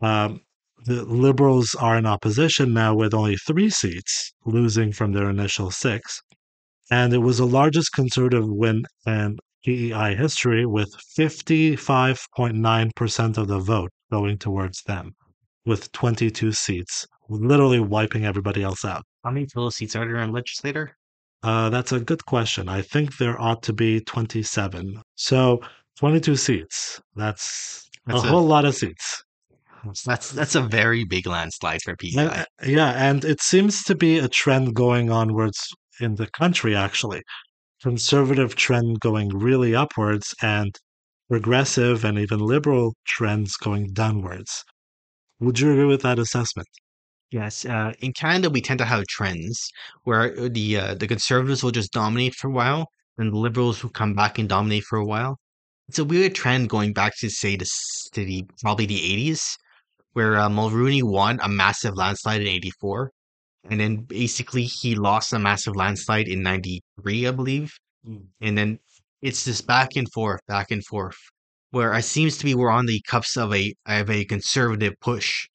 um, 0.02 0.40
the 0.85 1.04
liberals 1.04 1.75
are 1.78 1.97
in 1.97 2.06
opposition 2.06 2.75
now 2.75 2.94
with 2.94 3.14
only 3.14 3.37
three 3.37 3.71
seats, 3.71 4.32
losing 4.44 4.92
from 4.92 5.12
their 5.12 5.30
initial 5.30 5.71
six. 5.71 6.21
And 6.90 7.14
it 7.14 7.18
was 7.18 7.38
the 7.38 7.47
largest 7.47 7.92
conservative 7.94 8.44
win 8.47 8.82
in 9.06 9.38
PEI 9.64 10.14
history, 10.16 10.66
with 10.66 10.90
55.9% 11.16 13.38
of 13.38 13.49
the 13.49 13.59
vote 13.59 13.90
going 14.11 14.37
towards 14.38 14.82
them, 14.82 15.14
with 15.64 15.90
22 15.92 16.52
seats, 16.52 17.06
literally 17.28 17.80
wiping 17.80 18.25
everybody 18.26 18.62
else 18.62 18.85
out. 18.85 19.04
How 19.25 19.30
many 19.30 19.47
total 19.47 19.71
seats 19.71 19.94
are 19.97 20.04
there 20.04 20.18
in 20.18 20.32
legislator? 20.32 20.97
Uh, 21.44 21.71
that's 21.71 21.92
a 21.92 22.00
good 22.00 22.25
question. 22.26 22.68
I 22.68 22.82
think 22.82 23.16
there 23.18 23.40
ought 23.40 23.62
to 23.64 23.73
be 23.73 24.00
27. 24.00 25.00
So 25.14 25.61
22 25.99 26.37
seats. 26.37 27.00
That's, 27.16 27.88
That's 28.06 28.23
a 28.25 28.26
a- 28.26 28.30
whole 28.30 28.47
lot 28.47 28.64
of 28.64 28.75
seats. 28.75 29.23
That's 30.07 30.31
that's 30.31 30.55
a 30.55 30.62
very 30.62 31.05
big 31.05 31.27
landslide 31.27 31.81
for 31.83 31.97
PEI. 31.97 32.15
And, 32.17 32.31
uh, 32.31 32.45
yeah, 32.65 32.91
and 32.91 33.25
it 33.25 33.41
seems 33.41 33.83
to 33.85 33.95
be 33.95 34.19
a 34.19 34.29
trend 34.29 34.75
going 34.75 35.11
onwards 35.11 35.59
in 36.01 36.15
the 36.15 36.29
country, 36.29 36.77
actually. 36.77 37.23
Conservative 37.83 38.55
trend 38.55 39.01
going 39.01 39.29
really 39.31 39.75
upwards, 39.75 40.35
and 40.41 40.77
progressive 41.29 42.05
and 42.05 42.19
even 42.19 42.39
liberal 42.39 42.95
trends 43.07 43.57
going 43.57 43.93
downwards. 43.93 44.65
Would 45.41 45.59
you 45.59 45.73
agree 45.73 45.87
with 45.87 46.03
that 46.03 46.19
assessment? 46.19 46.69
Yes, 47.31 47.65
uh, 47.65 47.93
in 48.01 48.12
Canada 48.12 48.51
we 48.51 48.61
tend 48.61 48.79
to 48.79 48.85
have 48.85 49.07
trends 49.07 49.71
where 50.05 50.39
uh, 50.39 50.49
the 50.53 50.77
uh, 50.77 50.95
the 50.95 51.09
conservatives 51.09 51.62
will 51.62 51.71
just 51.71 51.93
dominate 51.93 52.35
for 52.35 52.49
a 52.49 52.53
while, 52.53 52.87
and 53.19 53.33
the 53.33 53.39
liberals 53.39 53.83
will 53.83 53.91
come 53.91 54.15
back 54.15 54.39
and 54.39 54.49
dominate 54.49 54.85
for 54.85 54.99
a 54.99 55.05
while. 55.07 55.39
It's 55.89 55.99
a 55.99 56.05
weird 56.05 56.35
trend 56.35 56.69
going 56.69 56.93
back 56.93 57.15
to 57.21 57.31
say 57.31 57.57
the 57.57 57.69
to 58.12 58.25
the 58.25 58.45
probably 58.61 58.87
the 58.87 59.03
eighties, 59.03 59.57
where 60.12 60.37
uh, 60.37 60.49
Mulroney 60.49 61.02
won 61.02 61.40
a 61.42 61.49
massive 61.49 61.97
landslide 61.97 62.40
in 62.42 62.49
eighty 62.49 62.71
four, 62.81 63.11
and 63.69 63.81
then 63.81 63.97
basically 64.09 64.64
he 64.64 64.95
lost 64.95 65.33
a 65.33 65.38
massive 65.38 65.76
landslide 65.76 66.28
in 66.28 66.42
ninety 66.42 66.83
three, 67.00 67.26
I 67.26 67.31
believe, 67.31 67.73
and 68.40 68.59
then 68.59 68.78
it's 69.21 69.45
this 69.45 69.61
back 69.61 69.97
and 69.97 70.11
forth, 70.12 70.40
back 70.49 70.71
and 70.71 70.85
forth, 70.85 71.16
where 71.71 71.95
it 71.95 72.02
seems 72.02 72.37
to 72.38 72.45
be 72.45 72.54
we're 72.54 72.71
on 72.71 72.87
the 72.87 73.00
cups 73.07 73.37
of 73.37 73.54
a 73.54 73.75
of 73.87 74.11
a 74.11 74.25
conservative 74.25 74.95
push. 75.00 75.49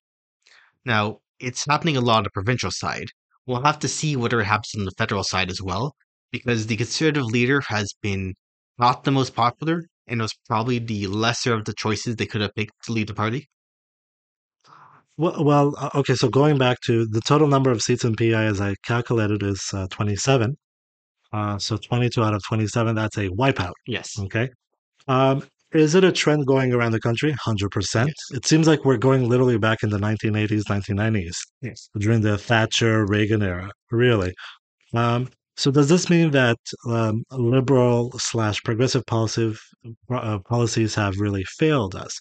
Now, 0.86 1.20
it's 1.40 1.66
happening 1.70 1.98
a 1.98 2.02
lot 2.02 2.18
on 2.20 2.24
the 2.24 2.30
provincial 2.30 2.72
side. 2.72 3.10
We'll 3.46 3.62
have 3.64 3.80
to 3.80 3.88
see 3.88 4.16
whether 4.16 4.40
it 4.42 4.46
happens 4.46 4.74
on 4.78 4.86
the 4.86 4.92
federal 4.98 5.24
side 5.24 5.50
as 5.50 5.62
well, 5.62 5.96
because 6.32 6.68
the 6.68 6.78
conservative 6.78 7.26
leader 7.26 7.62
has 7.68 7.94
been 8.02 8.34
not 8.80 9.04
the 9.04 9.12
most 9.12 9.36
popular 9.36 9.84
and 10.08 10.22
was 10.22 10.34
probably 10.48 10.80
the 10.80 11.08
lesser 11.08 11.54
of 11.54 11.66
the 11.66 11.74
choices 11.74 12.16
they 12.16 12.26
could 12.26 12.42
have 12.42 12.56
picked 12.56 12.72
to 12.86 12.94
lead 12.94 13.08
the 13.08 13.14
party. 13.14 13.48
Well, 15.18 15.44
well, 15.44 15.74
uh, 15.78 15.90
okay. 15.96 16.14
So 16.16 16.30
going 16.30 16.58
back 16.58 16.80
to 16.86 17.06
the 17.08 17.22
total 17.22 17.48
number 17.48 17.72
of 17.72 17.82
seats 17.82 18.04
in 18.06 18.16
PI, 18.16 18.46
as 18.46 18.62
I 18.62 18.76
calculated, 18.84 19.44
is 19.44 19.62
uh, 19.74 19.88
27. 19.90 20.56
Uh, 21.34 21.58
so 21.58 21.78
22 21.78 22.24
out 22.24 22.34
of 22.34 22.42
27, 22.48 22.96
that's 22.96 23.18
a 23.18 23.30
wipeout. 23.30 23.74
Yes. 23.86 24.18
Okay. 24.20 24.50
Um, 25.08 25.44
is 25.74 25.96
it 25.96 26.04
a 26.04 26.12
trend 26.12 26.46
going 26.48 26.72
around 26.74 26.94
the 26.94 27.00
country? 27.02 27.34
100%. 27.46 28.08
Yes. 28.08 28.16
It 28.34 28.46
seems 28.46 28.68
like 28.68 28.86
we're 28.86 28.98
going 28.98 29.28
literally 29.28 29.58
back 29.58 29.84
in 29.84 29.90
the 29.90 29.98
1980s, 30.00 30.64
1990s, 30.70 31.36
Yes. 31.62 31.90
during 31.98 32.22
the 32.22 32.38
Thatcher 32.38 33.06
Reagan 33.06 33.44
era, 33.44 33.70
really. 33.92 34.34
Um, 34.94 35.30
so 35.58 35.72
does 35.72 35.90
this 35.90 36.10
mean 36.10 36.32
that 36.32 36.58
um, 36.88 37.24
liberal 37.32 38.12
slash 38.20 38.62
progressive 38.64 39.06
policy, 39.08 39.56
uh, 40.12 40.40
policies 40.48 40.96
have 40.96 41.20
really 41.20 41.44
failed 41.58 41.96
us? 41.96 42.18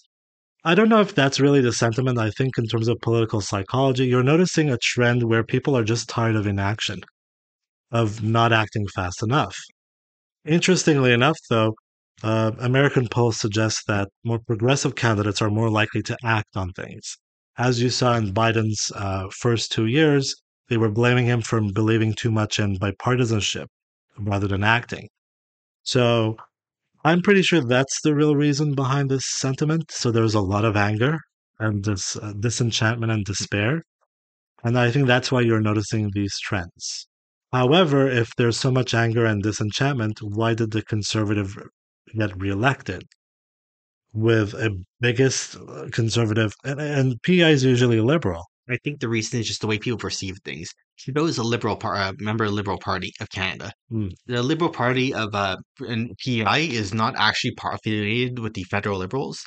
I 0.67 0.75
don't 0.75 0.89
know 0.89 0.99
if 0.99 1.15
that's 1.15 1.39
really 1.39 1.61
the 1.61 1.71
sentiment. 1.71 2.19
I 2.19 2.29
think 2.29 2.57
in 2.57 2.65
terms 2.67 2.89
of 2.89 2.99
political 2.99 3.39
psychology, 3.39 4.05
you're 4.05 4.21
noticing 4.21 4.69
a 4.69 4.77
trend 4.77 5.23
where 5.23 5.41
people 5.41 5.77
are 5.77 5.83
just 5.85 6.09
tired 6.09 6.35
of 6.35 6.45
inaction, 6.45 6.99
of 7.89 8.21
not 8.21 8.51
acting 8.51 8.85
fast 8.93 9.23
enough. 9.23 9.55
Interestingly 10.43 11.13
enough, 11.13 11.37
though, 11.49 11.73
uh, 12.21 12.51
American 12.59 13.07
polls 13.07 13.39
suggest 13.39 13.87
that 13.87 14.09
more 14.25 14.39
progressive 14.39 14.95
candidates 14.95 15.41
are 15.41 15.49
more 15.49 15.69
likely 15.69 16.03
to 16.03 16.17
act 16.21 16.57
on 16.57 16.73
things. 16.73 17.15
As 17.57 17.81
you 17.81 17.89
saw 17.89 18.17
in 18.17 18.33
Biden's 18.33 18.91
uh, 18.93 19.29
first 19.31 19.71
two 19.71 19.85
years, 19.85 20.35
they 20.67 20.75
were 20.75 20.91
blaming 20.91 21.27
him 21.27 21.43
for 21.43 21.61
believing 21.61 22.13
too 22.13 22.29
much 22.29 22.59
in 22.59 22.77
bipartisanship 22.77 23.67
rather 24.19 24.49
than 24.49 24.65
acting. 24.65 25.07
So 25.83 26.35
I'm 27.07 27.21
pretty 27.21 27.41
sure 27.41 27.61
that's 27.61 28.01
the 28.01 28.13
real 28.13 28.35
reason 28.35 28.75
behind 28.75 29.09
this 29.09 29.23
sentiment. 29.25 29.91
So 29.93 30.11
there's 30.11 30.35
a 30.35 30.41
lot 30.41 30.65
of 30.65 30.75
anger 30.75 31.19
and 31.57 31.85
this 31.85 32.17
uh, 32.17 32.33
disenchantment 32.37 33.13
and 33.13 33.23
despair. 33.23 33.83
And 34.65 34.77
I 34.77 34.91
think 34.91 35.07
that's 35.07 35.31
why 35.31 35.39
you're 35.39 35.61
noticing 35.61 36.09
these 36.11 36.37
trends. 36.43 37.07
However, 37.53 38.09
if 38.09 38.35
there's 38.37 38.59
so 38.59 38.71
much 38.71 38.93
anger 38.93 39.25
and 39.25 39.41
disenchantment, 39.41 40.19
why 40.21 40.53
did 40.53 40.71
the 40.71 40.81
conservative 40.81 41.55
get 42.13 42.35
reelected? 42.41 43.03
With 44.13 44.53
a 44.55 44.71
biggest 44.99 45.55
uh, 45.55 45.87
conservative, 45.93 46.51
and, 46.65 46.81
and 46.81 47.21
PEI 47.23 47.53
is 47.53 47.63
usually 47.63 48.01
liberal. 48.01 48.43
I 48.69 48.77
think 48.83 48.99
the 48.99 49.07
reason 49.07 49.39
is 49.39 49.47
just 49.47 49.61
the 49.61 49.67
way 49.67 49.79
people 49.79 49.97
perceive 49.97 50.37
things. 50.43 50.73
Trudeau 50.99 51.25
is 51.25 51.37
a 51.37 51.43
liberal 51.43 51.77
par- 51.77 51.95
uh, 51.95 52.13
member 52.19 52.43
of 52.43 52.49
the 52.49 52.55
Liberal 52.55 52.77
Party 52.77 53.13
of 53.21 53.29
Canada. 53.29 53.71
Mm. 53.91 54.11
The 54.25 54.43
Liberal 54.43 54.71
Party 54.71 55.13
of 55.13 55.33
uh, 55.33 55.57
and 55.87 56.11
PEI 56.17 56.59
is 56.59 56.93
not 56.93 57.15
actually 57.17 57.55
affiliated 57.63 58.39
with 58.39 58.53
the 58.55 58.63
federal 58.63 58.99
Liberals, 58.99 59.39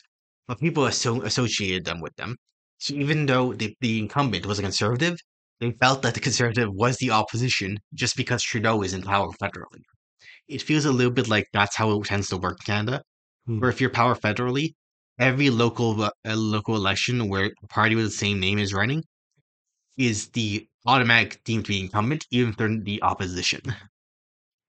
but 0.48 0.58
people 0.58 0.86
asso- 0.86 1.22
associated 1.22 1.84
them 1.84 2.00
with 2.00 2.14
them. 2.16 2.36
So 2.78 2.94
even 2.94 3.26
though 3.26 3.52
the, 3.52 3.74
the 3.80 3.98
incumbent 3.98 4.46
was 4.46 4.58
a 4.58 4.62
conservative, 4.62 5.16
they 5.60 5.72
felt 5.72 6.00
that 6.02 6.14
the 6.14 6.20
conservative 6.20 6.70
was 6.72 6.96
the 6.96 7.10
opposition 7.10 7.78
just 7.92 8.16
because 8.16 8.42
Trudeau 8.42 8.82
is 8.82 8.94
in 8.94 9.02
power 9.02 9.28
federally. 9.42 9.82
It 10.48 10.62
feels 10.62 10.86
a 10.86 10.92
little 10.92 11.12
bit 11.12 11.28
like 11.28 11.46
that's 11.52 11.76
how 11.76 11.90
it 11.92 12.04
tends 12.06 12.28
to 12.28 12.36
work 12.38 12.58
in 12.60 12.72
Canada, 12.74 13.02
Hmm. 13.46 13.58
where 13.60 13.70
if 13.70 13.80
you're 13.80 13.90
power 13.90 14.14
federally, 14.14 14.74
every 15.18 15.50
local 15.50 16.02
uh, 16.02 16.10
local 16.24 16.74
election 16.76 17.28
where 17.28 17.50
a 17.62 17.66
party 17.68 17.94
with 17.94 18.06
the 18.06 18.10
same 18.10 18.40
name 18.40 18.58
is 18.58 18.72
running 18.72 19.04
is 20.00 20.28
the 20.28 20.66
automatic 20.86 21.44
deemed 21.44 21.66
to 21.66 21.72
be 21.72 21.80
incumbent, 21.80 22.26
even 22.30 22.50
if 22.50 22.56
they're 22.56 22.76
the 22.78 23.02
opposition. 23.02 23.60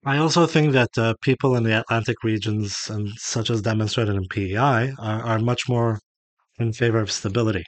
I 0.04 0.18
also 0.18 0.46
think 0.46 0.72
that 0.72 0.98
uh, 0.98 1.14
people 1.22 1.54
in 1.56 1.62
the 1.62 1.78
Atlantic 1.80 2.22
regions, 2.24 2.88
and 2.90 3.08
such 3.16 3.50
as 3.50 3.62
demonstrated 3.62 4.16
in 4.16 4.26
PEI, 4.28 4.92
are, 4.98 5.22
are 5.22 5.38
much 5.38 5.68
more 5.68 6.00
in 6.58 6.72
favor 6.72 6.98
of 7.00 7.10
stability, 7.10 7.64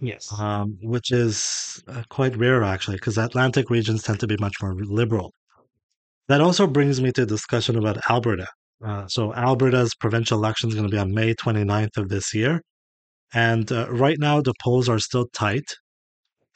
Yes. 0.00 0.30
um, 0.38 0.78
which 0.82 1.10
is 1.10 1.82
uh, 1.88 2.02
quite 2.10 2.36
rare 2.36 2.62
actually, 2.62 2.96
because 2.96 3.18
Atlantic 3.18 3.70
regions 3.70 4.02
tend 4.02 4.20
to 4.20 4.26
be 4.26 4.36
much 4.38 4.54
more 4.62 4.74
liberal. 4.74 5.32
That 6.28 6.40
also 6.40 6.66
brings 6.66 7.00
me 7.00 7.10
to 7.12 7.22
a 7.22 7.26
discussion 7.26 7.76
about 7.76 7.98
Alberta. 8.08 8.46
Uh, 8.84 9.06
so 9.08 9.34
Alberta's 9.34 9.94
provincial 9.94 10.38
election 10.38 10.68
is 10.68 10.74
going 10.74 10.88
to 10.88 10.94
be 10.94 10.98
on 11.00 11.12
May 11.12 11.34
29th 11.34 11.96
of 11.96 12.08
this 12.08 12.34
year. 12.34 12.62
And 13.34 13.70
uh, 13.72 13.90
right 13.90 14.18
now, 14.18 14.40
the 14.40 14.54
polls 14.62 14.88
are 14.88 14.98
still 14.98 15.26
tight. 15.32 15.64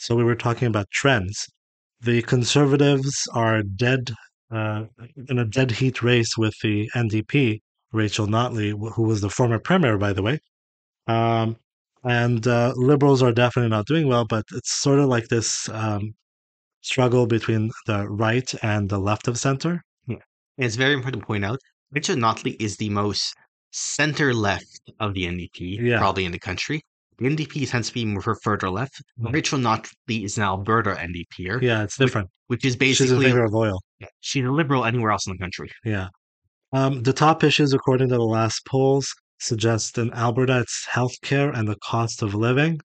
So 0.04 0.14
we 0.14 0.22
were 0.22 0.34
talking 0.34 0.68
about 0.68 0.90
trends. 0.90 1.46
The 2.02 2.20
conservatives 2.20 3.26
are 3.32 3.62
dead 3.62 4.10
uh, 4.50 4.84
in 5.30 5.38
a 5.38 5.46
dead 5.46 5.70
heat 5.70 6.02
race 6.02 6.36
with 6.36 6.52
the 6.62 6.90
NDP, 6.94 7.62
Rachel 7.90 8.26
Notley, 8.26 8.72
who 8.94 9.02
was 9.04 9.22
the 9.22 9.30
former 9.30 9.58
premier, 9.58 9.96
by 9.96 10.12
the 10.12 10.20
way. 10.22 10.40
Um, 11.06 11.56
and 12.02 12.46
uh, 12.46 12.74
liberals 12.76 13.22
are 13.22 13.32
definitely 13.32 13.70
not 13.70 13.86
doing 13.86 14.06
well, 14.06 14.26
but 14.26 14.44
it's 14.52 14.78
sort 14.82 14.98
of 14.98 15.06
like 15.06 15.28
this 15.28 15.70
um, 15.70 16.12
struggle 16.82 17.26
between 17.26 17.70
the 17.86 18.06
right 18.06 18.52
and 18.62 18.90
the 18.90 18.98
left 18.98 19.26
of 19.26 19.38
center. 19.38 19.82
And 20.06 20.20
it's 20.58 20.76
very 20.76 20.92
important 20.92 21.22
to 21.22 21.26
point 21.26 21.46
out 21.46 21.58
Richard 21.92 22.18
Notley 22.18 22.56
is 22.60 22.76
the 22.76 22.90
most 22.90 23.34
center 23.70 24.34
left 24.34 24.82
of 25.00 25.14
the 25.14 25.24
NDP, 25.24 25.78
Yeah. 25.80 25.98
probably 25.98 26.26
in 26.26 26.32
the 26.32 26.38
country. 26.38 26.82
The 27.18 27.26
NDP 27.26 27.70
tends 27.70 27.88
to 27.88 27.94
be 27.94 28.04
more 28.04 28.34
further 28.42 28.70
left. 28.70 29.00
Mm. 29.20 29.32
Rachel 29.32 29.58
Notley 29.58 30.24
is 30.24 30.36
an 30.36 30.44
Alberta 30.44 30.90
NDPer, 30.96 31.62
Yeah, 31.62 31.82
it's 31.84 31.96
different. 31.96 32.28
which 32.48 32.64
is 32.64 32.76
basically 32.76 33.06
She's 33.06 33.12
in 33.12 33.18
basically 33.20 33.42
of 33.44 33.54
oil. 33.54 33.80
Yeah, 34.00 34.08
she's 34.20 34.44
a 34.44 34.50
liberal 34.50 34.84
anywhere 34.84 35.12
else 35.12 35.26
in 35.26 35.32
the 35.32 35.38
country. 35.38 35.70
Yeah. 35.84 36.08
Um, 36.72 37.02
the 37.02 37.12
top 37.12 37.44
issues, 37.44 37.72
according 37.72 38.08
to 38.08 38.16
the 38.16 38.22
last 38.24 38.66
polls, 38.66 39.14
suggest 39.38 39.96
in 39.98 40.12
Alberta 40.14 40.60
it's 40.60 40.86
healthcare 40.90 41.56
and 41.56 41.68
the 41.68 41.76
cost 41.84 42.22
of 42.22 42.34
living. 42.34 42.80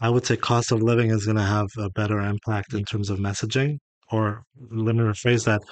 I 0.00 0.08
would 0.10 0.24
say 0.26 0.36
cost 0.36 0.72
of 0.72 0.82
living 0.82 1.10
is 1.10 1.24
going 1.24 1.36
to 1.36 1.42
have 1.42 1.68
a 1.78 1.90
better 1.90 2.20
impact 2.20 2.72
in 2.74 2.84
terms 2.84 3.10
of 3.10 3.18
messaging. 3.18 3.78
Or 4.10 4.42
let 4.70 4.94
me 4.94 5.02
rephrase 5.02 5.44
that. 5.44 5.62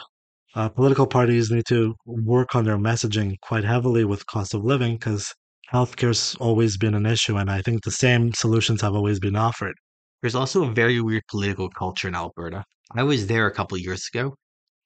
Uh, 0.54 0.68
political 0.68 1.06
parties 1.06 1.50
need 1.50 1.64
to 1.66 1.94
work 2.04 2.54
on 2.54 2.64
their 2.64 2.76
messaging 2.76 3.36
quite 3.40 3.64
heavily 3.64 4.04
with 4.04 4.26
cost 4.26 4.52
of 4.52 4.62
living 4.62 4.96
because 4.96 5.32
healthcare's 5.72 6.34
always 6.36 6.76
been 6.76 6.94
an 6.94 7.06
issue, 7.06 7.36
and 7.36 7.50
I 7.50 7.62
think 7.62 7.82
the 7.82 7.90
same 7.90 8.32
solutions 8.34 8.82
have 8.82 8.94
always 8.94 9.18
been 9.18 9.36
offered. 9.36 9.74
There's 10.20 10.34
also 10.34 10.64
a 10.64 10.70
very 10.70 11.00
weird 11.00 11.22
political 11.30 11.68
culture 11.70 12.08
in 12.08 12.14
Alberta. 12.14 12.64
I 12.94 13.02
was 13.02 13.26
there 13.26 13.46
a 13.46 13.54
couple 13.54 13.78
years 13.78 14.06
ago, 14.12 14.34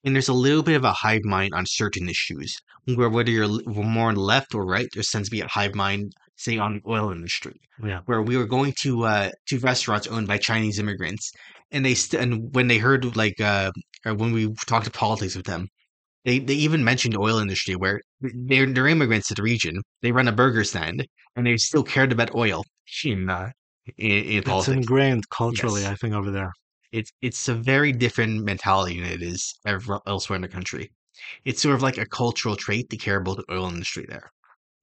and 0.05 0.15
there's 0.15 0.29
a 0.29 0.33
little 0.33 0.63
bit 0.63 0.77
of 0.77 0.85
a 0.85 0.93
hive 0.93 1.25
mind 1.25 1.53
on 1.55 1.65
certain 1.67 2.09
issues, 2.09 2.57
where 2.95 3.11
whether 3.11 3.31
you're 3.31 3.61
more 3.67 4.09
on 4.09 4.15
left 4.17 4.55
or 4.55 4.65
right, 4.65 4.89
there 4.95 5.03
tends 5.03 5.29
to 5.29 5.33
be 5.37 5.41
a 5.41 5.49
hive 5.49 5.75
mind, 5.75 6.13
say, 6.37 6.57
on 6.59 6.75
the 6.75 6.91
oil 6.91 7.11
industry. 7.11 7.55
Yeah. 7.83 8.01
where 8.07 8.23
we 8.23 8.37
were 8.37 8.47
going 8.47 8.73
to 8.83 9.05
uh 9.05 9.31
to 9.49 9.59
restaurants 9.59 10.07
owned 10.07 10.29
by 10.29 10.39
Chinese 10.39 10.79
immigrants, 10.79 11.33
and 11.73 11.85
they 11.85 11.95
st- 11.95 12.23
and 12.23 12.55
when 12.55 12.69
they 12.69 12.79
heard 12.79 13.17
like 13.17 13.41
uh 13.41 13.73
or 14.07 14.15
when 14.15 14.33
we 14.33 14.55
talked 14.67 14.87
to 14.87 14.91
politics 14.91 15.37
with 15.37 15.47
them, 15.47 15.69
they 16.27 16.41
they 16.41 16.55
even 16.55 16.85
mentioned 16.85 17.15
the 17.15 17.21
oil 17.21 17.39
industry 17.39 17.77
where 17.77 18.03
they're 18.21 18.67
they're 18.67 18.89
immigrants 18.89 19.29
to 19.29 19.35
the 19.35 19.43
region. 19.43 19.83
They 20.03 20.13
run 20.13 20.29
a 20.29 20.33
burger 20.33 20.65
stand, 20.65 21.07
and 21.37 21.47
they 21.47 21.57
still 21.57 21.85
cared 21.85 22.13
about 22.13 22.35
oil 22.35 22.65
in 23.05 23.31
uh, 23.31 23.53
in, 23.99 24.11
in 24.11 24.39
It's 24.39 24.45
politics. 24.45 24.77
ingrained 24.77 25.29
culturally, 25.31 25.83
Yes. 25.83 25.93
I 25.93 25.95
think, 25.97 26.15
over 26.15 26.31
there. 26.31 26.53
It's 26.93 27.11
it's 27.23 27.49
a 27.49 27.55
very 27.55 27.93
different 27.93 28.45
mentality 28.45 29.01
than 29.01 29.11
it 29.13 29.23
is 29.23 29.55
elsewhere 30.07 30.37
in 30.37 30.43
the 30.43 30.49
country. 30.49 30.93
It's 31.45 31.63
sort 31.63 31.75
of 31.77 31.83
like 31.83 31.99
a 31.99 32.07
cultural 32.07 32.57
trait 32.57 32.91
to 32.91 32.97
care 32.99 33.19
about 33.19 33.39
the 33.39 33.45
oil 33.53 33.69
industry 33.69 34.07
there. 34.09 34.31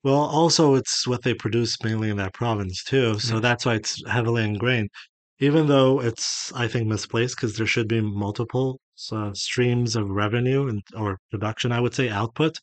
Well, 0.04 0.16
also 0.16 0.76
it's 0.76 1.08
what 1.08 1.24
they 1.24 1.34
produce 1.34 1.82
mainly 1.84 2.10
in 2.10 2.18
that 2.18 2.34
province 2.34 2.84
too, 2.84 3.20
so 3.20 3.36
Yeah. 3.36 3.42
that's 3.42 3.66
why 3.66 3.76
it's 3.76 4.02
heavily 4.08 4.44
ingrained. 4.46 4.90
Even 5.39 5.67
though 5.67 6.00
it's, 6.00 6.54
I 6.54 6.67
think, 6.67 6.88
misplaced 6.88 7.36
because 7.36 7.58
there 7.58 7.67
should 7.67 7.88
be 7.88 8.02
multiple 8.02 8.80
uh, 9.12 9.34
streams 9.34 9.96
of 9.96 10.10
revenue 10.10 10.67
and 10.67 10.82
or 10.96 11.17
production, 11.32 11.72
I 11.72 11.80
would 11.80 11.93
say 11.93 12.10
output. 12.10 12.58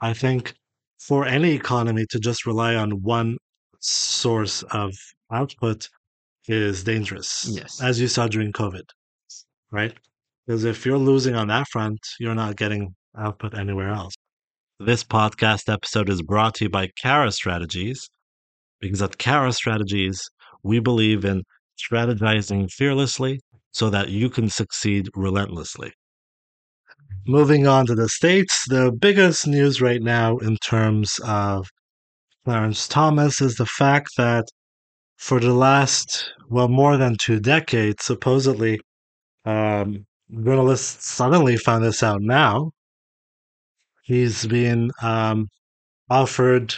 I 0.00 0.14
think 0.14 0.54
for 0.98 1.26
any 1.26 1.52
economy 1.52 2.06
to 2.10 2.18
just 2.18 2.46
rely 2.46 2.74
on 2.74 3.02
one 3.02 3.36
source 3.80 4.62
of 4.64 4.94
output 5.30 5.88
is 6.46 6.82
dangerous. 6.82 7.46
Yes. 7.50 7.80
as 7.82 8.00
you 8.00 8.08
saw 8.08 8.26
during 8.26 8.52
COVID, 8.52 8.84
right? 9.70 9.94
Because 10.46 10.64
if 10.64 10.86
you're 10.86 10.98
losing 10.98 11.34
on 11.34 11.48
that 11.48 11.68
front, 11.68 12.00
you're 12.18 12.34
not 12.34 12.56
getting 12.56 12.94
output 13.16 13.54
anywhere 13.54 13.90
else. 13.90 14.14
This 14.80 15.04
podcast 15.04 15.70
episode 15.72 16.08
is 16.08 16.22
brought 16.22 16.54
to 16.54 16.64
you 16.64 16.70
by 16.70 16.88
Kara 16.96 17.30
Strategies, 17.32 18.08
because 18.80 19.02
at 19.02 19.18
Kara 19.18 19.52
Strategies, 19.52 20.22
we 20.62 20.78
believe 20.78 21.24
in 21.24 21.42
strategizing 21.78 22.70
fearlessly 22.70 23.40
so 23.70 23.90
that 23.90 24.08
you 24.08 24.28
can 24.30 24.48
succeed 24.48 25.08
relentlessly. 25.14 25.92
Moving 27.26 27.66
on 27.66 27.86
to 27.86 27.94
the 27.94 28.08
States, 28.08 28.64
the 28.68 28.90
biggest 28.90 29.46
news 29.46 29.80
right 29.80 30.02
now 30.02 30.38
in 30.38 30.56
terms 30.56 31.18
of 31.24 31.68
Clarence 32.44 32.88
Thomas 32.88 33.40
is 33.40 33.56
the 33.56 33.66
fact 33.66 34.08
that 34.16 34.46
for 35.16 35.40
the 35.40 35.52
last, 35.52 36.32
well, 36.48 36.68
more 36.68 36.96
than 36.96 37.16
two 37.20 37.40
decades, 37.40 38.04
supposedly, 38.04 38.80
um, 39.44 40.06
journalists 40.44 41.06
suddenly 41.10 41.56
found 41.56 41.84
this 41.84 42.02
out 42.02 42.22
now. 42.22 42.70
He's 44.04 44.46
been 44.46 44.90
um, 45.02 45.48
offered 46.08 46.74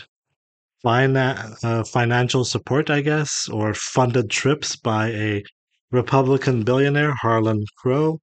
uh, 0.85 1.85
financial 1.85 2.45
support, 2.45 2.91
I 2.91 3.01
guess, 3.01 3.49
or 3.49 3.75
funded 3.75 4.31
trips 4.31 4.77
by 4.77 5.09
a 5.09 5.43
Republican 5.91 6.63
billionaire, 6.63 7.15
Harlan 7.15 7.65
Crow, 7.79 8.21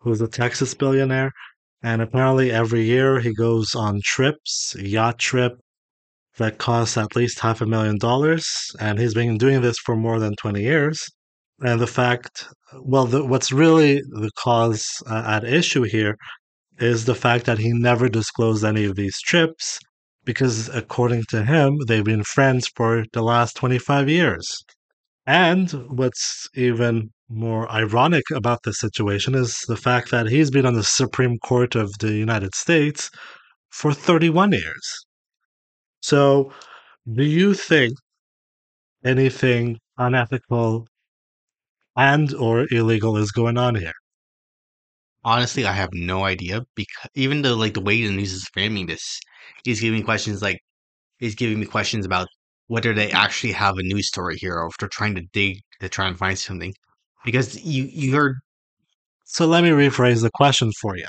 who's 0.00 0.20
a 0.20 0.28
Texas 0.28 0.74
billionaire. 0.74 1.32
And 1.82 2.02
apparently, 2.02 2.50
every 2.50 2.82
year 2.82 3.20
he 3.20 3.34
goes 3.34 3.74
on 3.74 4.00
trips, 4.04 4.74
yacht 4.78 5.18
trip 5.18 5.52
that 6.38 6.58
costs 6.58 6.96
at 6.96 7.16
least 7.16 7.40
half 7.40 7.60
a 7.60 7.66
million 7.66 7.98
dollars. 7.98 8.46
And 8.80 8.98
he's 8.98 9.14
been 9.14 9.38
doing 9.38 9.62
this 9.62 9.78
for 9.78 9.96
more 9.96 10.18
than 10.18 10.34
20 10.36 10.62
years. 10.62 11.08
And 11.60 11.80
the 11.80 11.86
fact, 11.86 12.46
well, 12.82 13.06
the, 13.06 13.24
what's 13.24 13.52
really 13.52 14.02
the 14.02 14.30
cause 14.38 14.84
uh, 15.08 15.22
at 15.26 15.44
issue 15.44 15.82
here 15.82 16.16
is 16.78 17.04
the 17.04 17.14
fact 17.14 17.46
that 17.46 17.58
he 17.58 17.72
never 17.72 18.08
disclosed 18.08 18.64
any 18.64 18.84
of 18.84 18.96
these 18.96 19.18
trips 19.20 19.78
because, 20.26 20.68
according 20.68 21.24
to 21.30 21.44
him, 21.44 21.78
they've 21.86 22.04
been 22.04 22.24
friends 22.24 22.68
for 22.76 23.06
the 23.14 23.22
last 23.22 23.56
25 23.56 24.10
years. 24.10 24.44
And 25.26 25.70
what's 25.88 26.48
even 26.54 27.12
more 27.28 27.70
ironic 27.72 28.24
about 28.32 28.60
this 28.64 28.78
situation 28.78 29.34
is 29.34 29.64
the 29.68 29.76
fact 29.76 30.10
that 30.10 30.26
he's 30.28 30.50
been 30.50 30.66
on 30.66 30.74
the 30.74 30.84
Supreme 30.84 31.38
Court 31.38 31.74
of 31.74 31.90
the 32.00 32.12
United 32.12 32.54
States 32.54 33.10
for 33.70 33.92
31 33.94 34.52
years. 34.52 35.06
So, 36.00 36.52
do 37.12 37.24
you 37.24 37.54
think 37.54 37.94
anything 39.04 39.78
unethical 39.98 40.86
and 41.96 42.34
or 42.34 42.66
illegal 42.70 43.16
is 43.16 43.32
going 43.32 43.58
on 43.58 43.74
here? 43.74 43.92
Honestly, 45.24 45.66
I 45.66 45.72
have 45.72 45.90
no 45.92 46.24
idea 46.24 46.62
because 46.74 47.10
even 47.14 47.42
though 47.42 47.56
like 47.56 47.74
the 47.74 47.80
way 47.80 48.06
the 48.06 48.12
news 48.14 48.32
is 48.32 48.48
framing 48.52 48.86
this, 48.86 49.20
he's 49.64 49.80
giving 49.80 50.02
questions 50.02 50.42
like 50.42 50.58
he's 51.18 51.34
giving 51.34 51.60
me 51.60 51.66
questions 51.66 52.06
about 52.06 52.28
whether 52.68 52.92
they 52.92 53.10
actually 53.12 53.52
have 53.52 53.78
a 53.78 53.82
news 53.82 54.08
story 54.08 54.36
here 54.36 54.54
or 54.54 54.68
if 54.68 54.76
they're 54.78 54.88
trying 54.88 55.14
to 55.14 55.22
dig 55.32 55.60
to 55.80 55.88
try 55.88 56.06
and 56.08 56.18
find 56.18 56.38
something. 56.38 56.72
Because 57.24 57.62
you 57.64 57.84
you 57.84 58.14
heard 58.14 58.36
So 59.24 59.46
let 59.46 59.64
me 59.64 59.70
rephrase 59.70 60.22
the 60.22 60.30
question 60.30 60.70
for 60.80 60.96
you. 60.96 61.08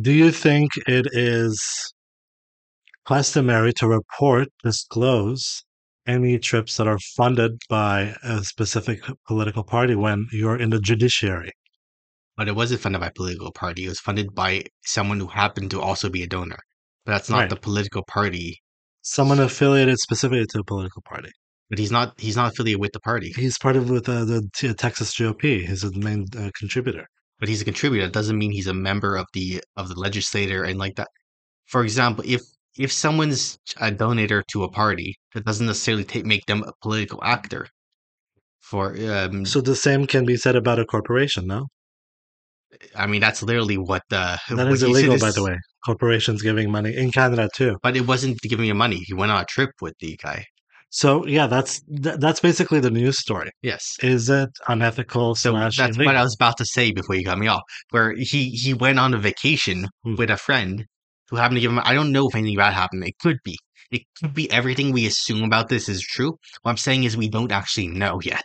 Do 0.00 0.12
you 0.12 0.30
think 0.30 0.70
it 0.86 1.06
is 1.12 1.60
customary 3.06 3.72
to 3.74 3.88
report, 3.88 4.48
disclose 4.62 5.64
any 6.06 6.38
trips 6.38 6.76
that 6.76 6.88
are 6.88 6.98
funded 7.16 7.52
by 7.68 8.16
a 8.22 8.42
specific 8.42 9.00
political 9.26 9.64
party 9.64 9.94
when 9.94 10.26
you're 10.32 10.56
in 10.56 10.70
the 10.70 10.80
judiciary? 10.80 11.52
but 12.36 12.48
it 12.48 12.56
wasn't 12.56 12.80
funded 12.80 13.00
by 13.00 13.08
a 13.08 13.12
political 13.12 13.52
party. 13.52 13.84
It 13.84 13.90
was 13.90 14.00
funded 14.00 14.34
by 14.34 14.64
someone 14.84 15.20
who 15.20 15.28
happened 15.28 15.70
to 15.70 15.80
also 15.80 16.08
be 16.08 16.22
a 16.22 16.26
donor. 16.26 16.58
But 17.04 17.12
that's 17.12 17.30
not 17.30 17.38
Right. 17.38 17.50
the 17.50 17.56
political 17.56 18.02
party. 18.04 18.58
Someone 19.02 19.40
affiliated 19.40 19.98
specifically 19.98 20.46
to 20.46 20.60
a 20.60 20.64
political 20.64 21.02
party. 21.02 21.30
But 21.68 21.78
he's 21.78 21.90
not 21.90 22.20
he's 22.20 22.36
not 22.36 22.52
affiliated 22.52 22.80
with 22.80 22.92
the 22.92 23.00
party. 23.00 23.32
He's 23.34 23.58
part 23.58 23.76
of 23.76 23.88
with 23.90 24.08
uh, 24.08 24.24
the 24.24 24.48
T- 24.54 24.72
Texas 24.74 25.14
GOP. 25.16 25.66
He's 25.66 25.80
the 25.80 25.92
main 25.98 26.26
uh, 26.36 26.50
contributor. 26.56 27.06
But 27.40 27.48
he's 27.48 27.62
a 27.62 27.64
contributor. 27.64 28.06
That 28.06 28.12
doesn't 28.12 28.38
mean 28.38 28.52
he's 28.52 28.66
a 28.68 28.74
member 28.74 29.16
of 29.16 29.26
the 29.32 29.62
of 29.76 29.88
the 29.88 29.98
legislator 29.98 30.62
and 30.64 30.78
like 30.78 30.96
that. 30.96 31.08
For 31.66 31.82
example, 31.82 32.24
if 32.26 32.42
if 32.78 32.92
someone's 32.92 33.58
a 33.80 33.90
donator 33.90 34.42
to 34.52 34.64
a 34.64 34.70
party, 34.70 35.16
that 35.34 35.44
doesn't 35.44 35.66
necessarily 35.66 36.04
take, 36.04 36.24
make 36.24 36.46
them 36.46 36.62
a 36.62 36.72
political 36.82 37.20
actor. 37.24 37.66
For 38.60 38.94
um, 39.10 39.44
So 39.44 39.60
the 39.60 39.76
same 39.76 40.06
can 40.06 40.24
be 40.24 40.36
said 40.36 40.56
about 40.56 40.78
a 40.78 40.84
corporation, 40.84 41.46
no? 41.46 41.66
I 42.96 43.06
mean, 43.06 43.20
that's 43.20 43.42
literally 43.42 43.76
what 43.76 44.02
the 44.08 44.38
That 44.50 44.68
is 44.68 44.82
illegal, 44.82 45.18
by 45.18 45.30
the 45.30 45.42
way. 45.42 45.56
Corporations 45.84 46.42
giving 46.42 46.70
money 46.70 46.94
in 46.96 47.10
Canada 47.12 47.48
too. 47.54 47.76
But 47.82 47.96
it 47.96 48.06
wasn't 48.06 48.38
giving 48.40 48.68
him 48.68 48.76
money. 48.78 48.96
He 48.98 49.14
went 49.14 49.32
on 49.32 49.40
a 49.42 49.44
trip 49.46 49.70
with 49.80 49.94
the 50.00 50.16
guy. 50.22 50.44
So 50.90 51.26
yeah, 51.26 51.46
that's 51.46 51.80
th- 52.02 52.16
that's 52.18 52.40
basically 52.40 52.78
the 52.80 52.90
news 52.90 53.18
story. 53.18 53.50
Yes. 53.62 53.82
Is 54.02 54.28
it 54.28 54.50
unethical 54.68 55.34
So 55.34 55.52
slash 55.52 55.76
that's 55.76 55.96
illegal? 55.96 56.06
what 56.12 56.16
I 56.16 56.22
was 56.22 56.34
about 56.34 56.56
to 56.58 56.66
say 56.66 56.92
before 56.92 57.14
you 57.16 57.24
cut 57.24 57.38
me 57.38 57.46
off. 57.48 57.62
Where 57.90 58.12
he 58.14 58.50
he 58.50 58.74
went 58.74 58.98
on 58.98 59.14
a 59.14 59.18
vacation 59.18 59.86
Hmm. 60.04 60.16
with 60.16 60.30
a 60.30 60.36
friend 60.36 60.84
who 61.30 61.36
happened 61.36 61.56
to 61.56 61.60
give 61.62 61.72
him. 61.72 61.80
I 61.82 61.94
don't 61.94 62.12
know 62.12 62.28
if 62.28 62.34
anything 62.34 62.56
bad 62.58 62.74
happened. 62.74 63.04
It 63.04 63.14
could 63.22 63.38
be. 63.44 63.56
It 63.90 64.02
could 64.20 64.34
be 64.34 64.50
everything 64.50 64.92
we 64.92 65.06
assume 65.06 65.42
about 65.44 65.68
this 65.68 65.88
is 65.88 66.02
true. 66.02 66.32
What 66.62 66.70
I'm 66.72 66.76
saying 66.76 67.04
is 67.04 67.16
we 67.16 67.28
don't 67.28 67.52
actually 67.52 67.88
know 67.88 68.20
yet. 68.22 68.44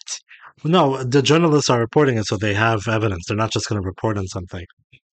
No, 0.63 1.03
the 1.03 1.21
journalists 1.21 1.69
are 1.69 1.79
reporting 1.79 2.17
it, 2.17 2.25
so 2.25 2.35
they 2.37 2.53
have 2.53 2.87
evidence. 2.87 3.25
They're 3.27 3.37
not 3.37 3.51
just 3.51 3.69
going 3.69 3.79
to 3.81 3.85
report 3.85 4.17
on 4.17 4.25
something. 4.27 4.65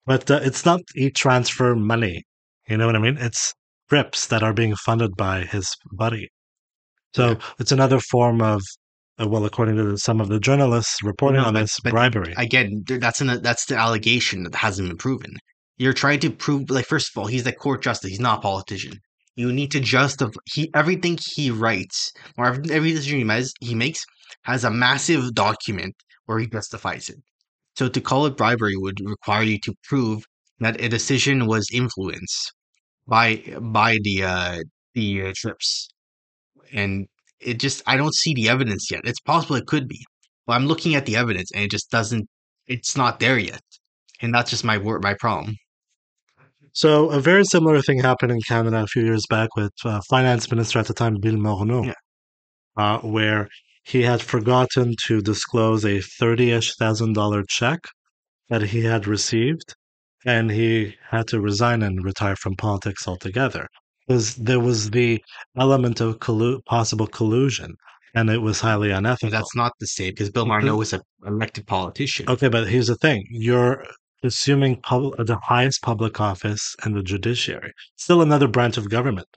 But 0.07 0.31
uh, 0.31 0.41
it's 0.43 0.65
not 0.65 0.81
e-transfer 0.97 1.75
money. 1.75 2.23
You 2.69 2.77
know 2.77 2.87
what 2.87 2.97
I 2.97 2.99
mean? 2.99 3.17
It's 3.19 3.55
trips 3.89 4.27
that 4.29 4.43
are 4.43 4.53
being 4.53 4.75
funded 4.77 5.17
by 5.17 5.43
his 5.45 5.69
buddy. 5.93 6.29
So 7.15 7.31
Yeah. 7.31 7.35
it's 7.59 7.73
another 7.73 8.01
form 8.01 8.41
of, 8.43 8.61
uh, 9.21 9.29
well, 9.29 9.45
according 9.45 9.77
to 9.77 9.97
some 9.99 10.21
of 10.21 10.29
the 10.29 10.41
journalists 10.41 11.03
reporting 11.03 11.41
No, 11.41 11.49
on 11.49 11.55
but- 11.55 11.61
this, 11.63 11.79
but 11.83 11.91
bribery. 11.93 12.35
Again, 12.37 12.83
that's 12.87 13.21
an, 13.21 13.43
that's 13.43 13.67
the 13.67 13.77
allegation 13.77 14.43
that 14.45 14.55
hasn't 14.55 14.89
been 14.89 14.97
proven. 14.99 15.37
You're 15.77 15.93
trying 15.93 16.21
to 16.21 16.31
prove, 16.31 16.71
like, 16.71 16.87
first 16.87 17.11
of 17.15 17.21
all, 17.21 17.27
he's 17.27 17.45
the 17.45 17.53
court 17.53 17.83
justice. 17.83 18.11
He's 18.11 18.21
not 18.21 18.39
a 18.39 18.43
politician. 18.43 18.99
You 19.37 19.53
need 19.53 19.71
to 19.73 19.81
justify 19.81 20.31
he 20.55 20.71
everything 20.75 21.19
he 21.35 21.51
writes 21.51 22.13
or 22.39 22.47
every, 22.47 22.71
every 22.73 22.91
decision 22.93 23.19
he 23.19 23.25
makes, 23.25 23.51
he 23.61 23.75
makes 23.75 24.05
has 24.43 24.63
a 24.65 24.71
massive 24.71 25.35
document 25.35 25.95
where 26.27 26.39
he 26.39 26.47
justifies 26.47 27.09
it. 27.09 27.17
So 27.77 27.89
to 27.89 28.01
call 28.01 28.27
it 28.27 28.37
bribery 28.37 28.77
would 28.77 29.01
require 29.05 29.43
you 29.43 29.59
to 29.61 29.75
prove 29.85 30.25
that 30.61 30.81
a 30.81 30.89
decision 30.89 31.47
was 31.47 31.69
influenced 31.73 32.53
by 33.07 33.37
by 33.61 33.99
the 34.03 34.23
uh, 34.25 34.59
the 34.95 35.29
uh, 35.29 35.33
trips, 35.37 35.89
and 36.73 37.07
it 37.41 37.59
just 37.61 37.83
I 37.87 37.97
don't 37.97 38.15
see 38.15 38.35
the 38.35 38.49
evidence 38.49 38.91
yet. 38.91 39.03
It's 39.05 39.21
possible 39.21 39.57
it 39.57 39.67
could 39.67 39.89
be, 39.89 40.05
but 40.47 40.55
I'm 40.55 40.67
looking 40.67 40.95
at 40.95 41.07
the 41.07 41.17
evidence 41.17 41.51
and 41.53 41.63
it 41.65 41.71
just 41.71 41.91
doesn't. 41.91 42.27
It's 42.67 42.97
not 42.97 43.21
there 43.21 43.39
yet, 43.39 43.61
and 44.23 44.33
that's 44.35 44.51
just 44.51 44.65
my 44.65 44.79
wor- 44.79 45.01
my 45.01 45.15
problem. 45.15 45.57
So 46.73 47.11
a 47.11 47.21
very 47.21 47.45
similar 47.45 47.81
thing 47.83 48.01
happened 48.01 48.33
in 48.33 48.41
Canada 48.43 48.83
a 48.83 48.87
few 48.87 49.05
years 49.05 49.25
back 49.31 49.55
with 49.57 49.73
uh, 49.85 50.01
finance 50.11 50.51
minister 50.51 50.79
at 50.81 50.87
the 50.87 50.95
time, 50.95 51.17
Bill 51.21 51.35
Morneau, 51.37 51.87
Yeah. 51.87 51.93
uh, 52.77 52.99
where 53.01 53.49
he 53.85 54.03
had 54.03 54.23
forgotten 54.23 54.95
to 55.07 55.21
disclose 55.21 55.85
a 55.85 56.01
thirty-ish 56.01 56.75
thousand 56.77 57.13
dollar 57.13 57.45
check 57.49 57.81
that 58.49 58.63
he 58.63 58.85
had 58.85 59.07
received, 59.07 59.75
and 60.25 60.51
he 60.51 60.97
had 61.11 61.29
to 61.29 61.41
resign 61.41 61.83
and 61.83 62.05
retire 62.05 62.37
from 62.37 62.57
politics 62.57 63.07
altogether 63.07 63.69
because 64.07 64.37
there 64.37 64.61
was 64.61 64.91
the 64.91 65.23
element 65.57 66.01
of 66.01 66.19
collu- 66.19 66.65
possible 66.65 67.07
collusion, 67.07 67.75
and 68.15 68.31
it 68.31 68.39
was 68.39 68.61
highly 68.61 68.91
unethical. 68.91 69.31
that's 69.31 69.57
not 69.57 69.73
the 69.81 69.87
same 69.87 70.11
because 70.13 70.31
Bill 70.31 70.47
mm-hmm. 70.47 70.67
Morneau 70.67 70.79
was 70.79 70.93
an 70.93 71.01
elected 71.27 71.67
politician. 71.67 72.29
Okay, 72.29 72.49
but 72.49 72.69
here's 72.69 72.89
the 72.89 72.97
thing: 72.97 73.27
you're 73.31 73.85
assuming 74.23 74.81
pub- 74.81 75.17
the 75.19 75.39
highest 75.45 75.83
public 75.83 76.21
office 76.21 76.75
in 76.85 76.95
the 76.95 77.03
judiciary, 77.03 77.73
still 77.97 78.23
another 78.23 78.49
branch 78.49 78.77
of 78.79 78.89
government. 78.89 79.29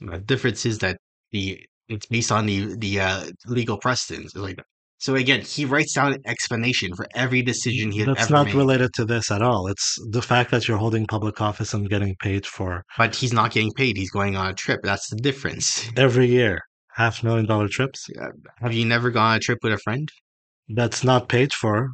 The 0.00 0.18
difference 0.18 0.66
is 0.66 0.78
that 0.78 0.98
the 1.30 1.64
it's 1.88 2.06
based 2.06 2.32
on 2.32 2.46
the 2.46 2.76
the 2.76 3.00
uh, 3.00 3.26
legal 3.46 3.78
precedents. 3.78 4.34
Like 4.34 4.58
so 4.98 5.14
again, 5.14 5.42
he 5.42 5.64
writes 5.64 5.92
down 5.92 6.14
an 6.14 6.22
explanation 6.26 6.94
for 6.94 7.06
every 7.14 7.42
decision 7.42 7.92
he 7.92 8.04
That's 8.04 8.22
ever 8.22 8.32
not 8.32 8.46
made. 8.46 8.54
related 8.54 8.92
to 8.94 9.04
this 9.04 9.30
at 9.30 9.42
all. 9.42 9.66
It's 9.66 9.96
the 10.10 10.22
fact 10.22 10.50
that 10.50 10.66
you're 10.66 10.78
holding 10.78 11.06
public 11.06 11.40
office 11.40 11.74
and 11.74 11.88
getting 11.88 12.16
paid 12.16 12.46
for 12.46 12.82
But 12.96 13.14
he's 13.14 13.32
not 13.32 13.52
getting 13.52 13.72
paid. 13.72 13.96
He's 13.96 14.10
going 14.10 14.36
on 14.36 14.48
a 14.48 14.54
trip. 14.54 14.80
That's 14.82 15.08
the 15.10 15.16
difference. 15.16 15.88
every 15.96 16.26
year 16.26 16.60
half 16.96 17.22
million 17.22 17.46
dollar 17.46 17.68
trips. 17.68 18.08
Have 18.58 18.72
you 18.72 18.84
never 18.86 19.10
gone 19.10 19.32
on 19.32 19.36
a 19.36 19.40
trip 19.40 19.58
with 19.62 19.72
a 19.72 19.78
friend? 19.78 20.08
That's 20.68 21.04
not 21.04 21.28
paid 21.28 21.52
for. 21.52 21.90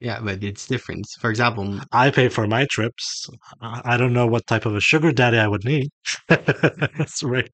Yeah, 0.00 0.20
but 0.22 0.44
it's 0.44 0.66
different. 0.66 1.06
For 1.20 1.28
example, 1.28 1.80
I 1.90 2.10
pay 2.10 2.28
for 2.28 2.46
my 2.46 2.66
trips. 2.70 3.28
I 3.60 3.82
I 3.84 3.96
don't 3.96 4.12
know 4.12 4.28
what 4.28 4.46
type 4.46 4.64
of 4.64 4.76
a 4.76 4.80
sugar 4.80 5.10
daddy 5.12 5.38
I 5.38 5.48
would 5.48 5.64
need. 5.64 5.88
That's 6.28 7.22
right. 7.24 7.50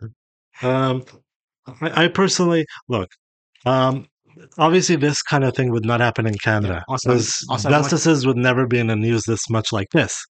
Um, 0.63 1.05
I, 1.81 2.05
I 2.05 2.09
personally 2.09 2.67
look. 2.89 3.09
Um, 3.67 4.07
obviously, 4.59 4.97
this 4.97 5.23
kind 5.23 5.45
of 5.45 5.55
thing 5.55 5.71
would 5.71 5.85
not 5.85 6.01
happen 6.01 6.27
in 6.27 6.35
Canada 6.39 6.85
Also- 6.89 7.11
because 7.11 7.45
also 7.49 7.71
want- 7.71 8.27
would 8.27 8.37
never 8.37 8.67
be 8.67 8.79
in 8.79 8.89
the 8.89 8.97
news 8.97 9.25
this 9.25 9.49
much 9.49 9.73
like 9.73 9.89
this. 9.93 10.25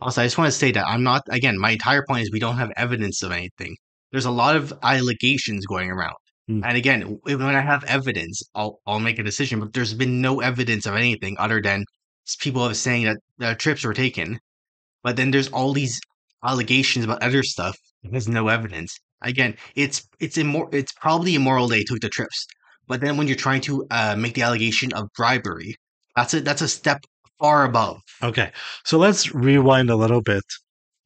Also, 0.00 0.22
I 0.22 0.26
just 0.26 0.38
want 0.38 0.52
to 0.52 0.56
say 0.58 0.70
that 0.72 0.86
I'm 0.86 1.02
not, 1.02 1.22
again, 1.28 1.58
my 1.58 1.72
entire 1.72 2.04
point 2.06 2.22
is 2.22 2.30
we 2.30 2.38
don't 2.38 2.56
have 2.56 2.70
evidence 2.76 3.22
of 3.22 3.32
anything. 3.32 3.76
There's 4.12 4.26
a 4.26 4.30
lot 4.30 4.54
of 4.56 4.72
allegations 4.82 5.66
going 5.66 5.90
around. 5.90 6.14
Hmm. 6.46 6.62
And 6.64 6.76
again, 6.76 7.18
when 7.24 7.42
I 7.42 7.60
have 7.60 7.82
evidence, 7.84 8.42
I'll, 8.54 8.78
I'll 8.86 9.00
make 9.00 9.18
a 9.18 9.24
decision, 9.24 9.58
but 9.60 9.72
there's 9.72 9.94
been 9.94 10.20
no 10.20 10.40
evidence 10.40 10.86
of 10.86 10.94
anything 10.94 11.36
other 11.38 11.60
than 11.60 11.84
people 12.40 12.66
have 12.66 12.76
saying 12.76 13.04
that 13.04 13.18
uh, 13.40 13.54
trips 13.56 13.84
were 13.84 13.92
taken. 13.94 14.38
But 15.02 15.16
then 15.16 15.30
there's 15.30 15.48
all 15.48 15.72
these 15.72 16.00
allegations 16.44 17.04
about 17.04 17.22
other 17.22 17.42
stuff. 17.42 17.76
There's 18.02 18.28
no 18.28 18.48
evidence. 18.48 18.96
Again, 19.22 19.56
it's 19.74 20.06
it's 20.20 20.36
immor- 20.36 20.72
it's 20.72 20.92
probably 20.92 21.34
immoral 21.34 21.68
they 21.68 21.82
took 21.82 22.00
the 22.00 22.08
trips. 22.08 22.46
But 22.86 23.00
then 23.00 23.16
when 23.16 23.26
you're 23.26 23.36
trying 23.36 23.60
to 23.62 23.86
uh, 23.90 24.16
make 24.16 24.34
the 24.34 24.42
allegation 24.42 24.92
of 24.92 25.08
bribery, 25.16 25.74
that's 26.16 26.34
a 26.34 26.40
that's 26.40 26.62
a 26.62 26.68
step 26.68 27.04
far 27.38 27.64
above. 27.64 28.00
Okay, 28.22 28.52
so 28.84 28.98
let's 28.98 29.34
rewind 29.34 29.90
a 29.90 29.96
little 29.96 30.22
bit. 30.22 30.44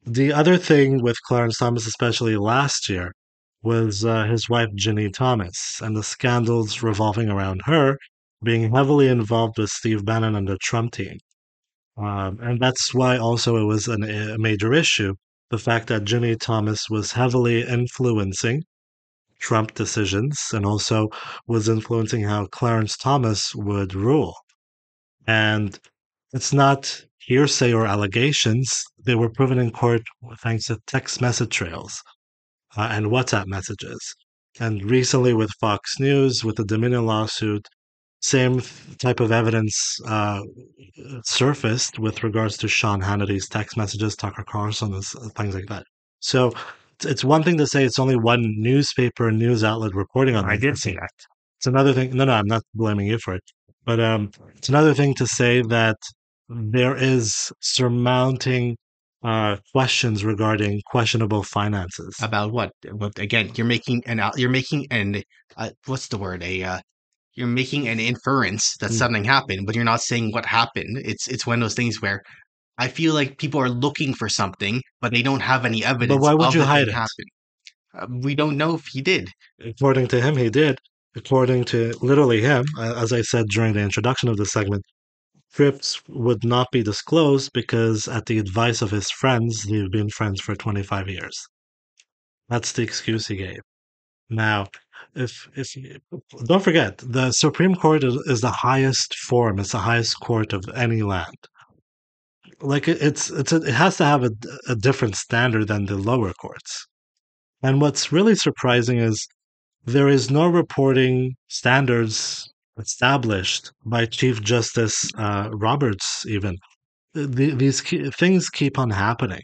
The 0.05 0.33
other 0.33 0.57
thing 0.57 1.01
with 1.01 1.17
Clarence 1.27 1.57
Thomas, 1.57 1.87
especially 1.87 2.35
last 2.35 2.89
year, 2.89 3.13
was 3.61 4.03
uh, 4.03 4.25
his 4.25 4.49
wife 4.49 4.69
Ginny 4.75 5.09
Thomas 5.09 5.79
and 5.81 5.95
the 5.95 6.03
scandals 6.03 6.83
revolving 6.83 7.29
around 7.29 7.61
her 7.65 7.97
being 8.43 8.73
heavily 8.73 9.07
involved 9.07 9.57
with 9.57 9.69
Steve 9.69 10.03
Bannon 10.05 10.35
and 10.35 10.47
the 10.47 10.57
Trump 10.57 10.91
team. 10.91 11.17
Um, 11.97 12.39
and 12.41 12.59
that's 12.59 12.93
why 12.93 13.17
also 13.17 13.55
it 13.57 13.63
was 13.65 13.87
an, 13.87 14.03
a 14.03 14.37
major 14.37 14.73
issue. 14.73 15.15
The 15.53 15.59
fact 15.59 15.85
that 15.89 16.05
Jimmy 16.05 16.35
Thomas 16.35 16.89
was 16.89 17.11
heavily 17.11 17.61
influencing 17.61 18.63
Trump 19.39 19.75
decisions 19.75 20.39
and 20.51 20.65
also 20.65 21.09
was 21.45 21.69
influencing 21.69 22.23
how 22.23 22.47
Clarence 22.47 22.97
Thomas 22.97 23.53
would 23.53 23.93
rule. 23.93 24.33
And 25.27 25.79
it's 26.33 26.53
not 26.53 27.05
hearsay 27.19 27.71
or 27.71 27.85
allegations. 27.85 28.83
They 29.05 29.13
were 29.13 29.29
proven 29.29 29.59
in 29.59 29.69
court 29.69 30.01
thanks 30.39 30.65
to 30.65 30.79
text 30.87 31.21
message 31.21 31.51
trails 31.51 32.01
uh, 32.75 32.87
and 32.89 33.11
WhatsApp 33.11 33.45
messages. 33.45 33.99
And 34.59 34.89
recently 34.89 35.35
with 35.35 35.51
Fox 35.61 35.99
News, 35.99 36.43
with 36.43 36.55
the 36.55 36.65
Dominion 36.65 37.05
lawsuit, 37.05 37.67
same 38.23 38.61
type 38.99 39.19
of 39.19 39.33
evidence 39.33 39.99
uh, 40.07 40.41
surfaced 41.25 41.99
with 41.99 42.23
regards 42.23 42.57
to 42.57 42.69
Sean 42.69 43.01
Hannity's 43.01 43.49
text 43.49 43.75
messages, 43.75 44.15
Tucker 44.15 44.45
Carlson, 44.47 44.99
things 45.35 45.53
like 45.53 45.65
that. 45.67 45.83
So 46.21 46.53
it's 47.03 47.25
one 47.25 47.43
thing 47.43 47.57
to 47.57 47.67
say 47.67 47.83
it's 47.83 47.99
only 47.99 48.15
one 48.15 48.41
newspaper 48.57 49.29
news 49.29 49.61
outlet 49.63 49.93
reporting 49.93 50.37
on. 50.37 50.49
I 50.49 50.55
did 50.55 50.77
see 50.77 50.93
that. 50.93 51.11
It's 51.57 51.67
another 51.67 51.91
thing. 51.91 52.15
No, 52.15 52.23
no, 52.23 52.31
I'm 52.33 52.47
not 52.47 52.63
blaming 52.73 53.07
you 53.07 53.17
for 53.17 53.35
it. 53.35 53.43
But 53.85 53.99
um, 53.99 54.31
it's 54.55 54.69
another 54.69 54.93
thing 54.93 55.13
to 55.15 55.27
say 55.27 55.61
that 55.63 55.97
there 56.47 56.95
is 56.95 57.51
surmounting 57.59 58.77
uh, 59.21 59.57
questions 59.73 60.23
regarding 60.23 60.81
questionable 60.85 61.43
finances. 61.43 62.15
About 62.21 62.53
what? 62.53 62.71
What 62.91 63.19
again? 63.19 63.51
You're 63.55 63.67
making 63.67 64.03
an 64.05 64.21
you're 64.37 64.49
making 64.49 64.87
an 64.91 65.23
uh, 65.57 65.71
what's 65.87 66.07
the 66.07 66.17
word? 66.17 66.41
A 66.41 66.63
uh, 66.63 66.79
you're 67.35 67.47
making 67.47 67.87
an 67.87 67.99
inference 67.99 68.75
that 68.79 68.91
Mm. 68.91 68.97
something 68.97 69.23
happened, 69.23 69.65
but 69.65 69.75
you're 69.75 69.83
not 69.83 70.01
saying 70.01 70.31
what 70.31 70.45
happened. 70.45 71.01
It's 71.03 71.27
it's 71.27 71.45
one 71.47 71.59
of 71.59 71.65
those 71.65 71.75
things 71.75 72.01
where 72.01 72.21
I 72.77 72.87
feel 72.87 73.13
like 73.13 73.37
people 73.37 73.59
are 73.61 73.69
looking 73.69 74.13
for 74.13 74.29
something, 74.29 74.81
but 75.01 75.11
they 75.11 75.21
don't 75.21 75.41
have 75.41 75.65
any 75.65 75.83
evidence. 75.85 76.17
But 76.19 76.21
why 76.21 76.33
would 76.33 76.53
you 76.53 76.63
hide 76.63 76.87
it? 76.87 76.93
Happen. 76.93 77.25
Uh, 77.97 78.07
we 78.09 78.33
don't 78.35 78.57
know 78.57 78.75
if 78.75 78.85
he 78.91 79.01
did. 79.01 79.29
According 79.63 80.07
to 80.07 80.21
him, 80.21 80.35
he 80.37 80.49
did. 80.49 80.79
According 81.15 81.65
to 81.65 81.93
literally 82.01 82.41
him, 82.41 82.65
as 82.79 83.13
I 83.13 83.21
said 83.21 83.45
during 83.49 83.73
the 83.73 83.81
introduction 83.81 84.29
of 84.29 84.37
the 84.37 84.47
segment, 84.47 84.83
trips 85.53 86.01
would 86.07 86.43
not 86.43 86.67
be 86.71 86.81
disclosed 86.81 87.51
because, 87.53 88.07
at 88.07 88.25
the 88.25 88.39
advice 88.39 88.81
of 88.81 88.89
his 88.89 89.11
friends, 89.11 89.63
they've 89.63 89.91
been 89.91 90.09
friends 90.09 90.41
for 90.41 90.55
25 90.55 91.07
years. 91.07 91.35
That's 92.49 92.71
the 92.71 92.81
excuse 92.81 93.27
he 93.27 93.35
gave. 93.35 93.59
Now, 94.29 94.67
if 95.15 95.49
if 95.55 95.75
don't 96.45 96.63
forget, 96.63 96.97
the 96.97 97.31
Supreme 97.31 97.75
Court 97.75 98.03
is, 98.03 98.15
is 98.27 98.41
the 98.41 98.51
highest 98.51 99.15
form. 99.15 99.59
It's 99.59 99.71
the 99.71 99.79
highest 99.79 100.19
court 100.19 100.53
of 100.53 100.63
any 100.75 101.01
land. 101.01 101.37
Like 102.61 102.87
it, 102.87 103.01
it's 103.01 103.29
it's 103.29 103.51
a, 103.51 103.57
it 103.57 103.73
has 103.73 103.97
to 103.97 104.05
have 104.05 104.23
a, 104.23 104.31
a 104.67 104.75
different 104.75 105.15
standard 105.15 105.67
than 105.67 105.85
the 105.85 105.95
lower 105.95 106.33
courts. 106.33 106.87
And 107.61 107.81
what's 107.81 108.11
really 108.11 108.35
surprising 108.35 108.97
is 108.99 109.27
there 109.85 110.09
is 110.09 110.31
no 110.31 110.47
reporting 110.47 111.35
standards 111.47 112.51
established 112.77 113.71
by 113.85 114.05
Chief 114.05 114.41
Justice 114.41 115.09
uh, 115.17 115.49
Roberts. 115.51 116.25
Even 116.27 116.57
the, 117.13 117.51
these 117.51 117.81
ke- 117.81 118.13
things 118.13 118.49
keep 118.49 118.79
on 118.79 118.89
happening, 118.89 119.43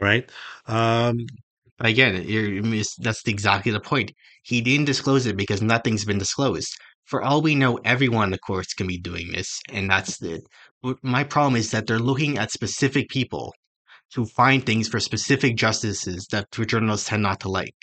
right? 0.00 0.30
Um, 0.66 1.26
Again, 1.80 2.24
you're, 2.26 2.62
mis- 2.62 2.96
that's 2.96 3.22
exactly 3.26 3.70
the 3.72 3.80
point. 3.80 4.12
He 4.42 4.60
didn't 4.60 4.86
disclose 4.86 5.26
it 5.26 5.36
because 5.36 5.62
nothing's 5.62 6.04
been 6.04 6.18
disclosed. 6.18 6.72
For 7.04 7.22
all 7.22 7.40
we 7.40 7.54
know, 7.54 7.76
everyone 7.84 8.24
in 8.24 8.30
the 8.30 8.38
courts 8.38 8.74
can 8.74 8.86
be 8.86 8.98
doing 8.98 9.32
this, 9.32 9.58
and 9.70 9.88
that's 9.90 10.18
the. 10.18 10.42
but 10.82 10.96
My 11.02 11.24
problem 11.24 11.56
is 11.56 11.70
that 11.70 11.86
they're 11.86 11.98
looking 11.98 12.36
at 12.36 12.50
specific 12.50 13.08
people 13.08 13.54
to 14.14 14.26
find 14.26 14.64
things 14.64 14.88
for 14.88 15.00
specific 15.00 15.56
justices 15.56 16.26
that 16.32 16.50
journalists 16.50 17.08
tend 17.08 17.22
not 17.22 17.40
to 17.40 17.48
like, 17.48 17.76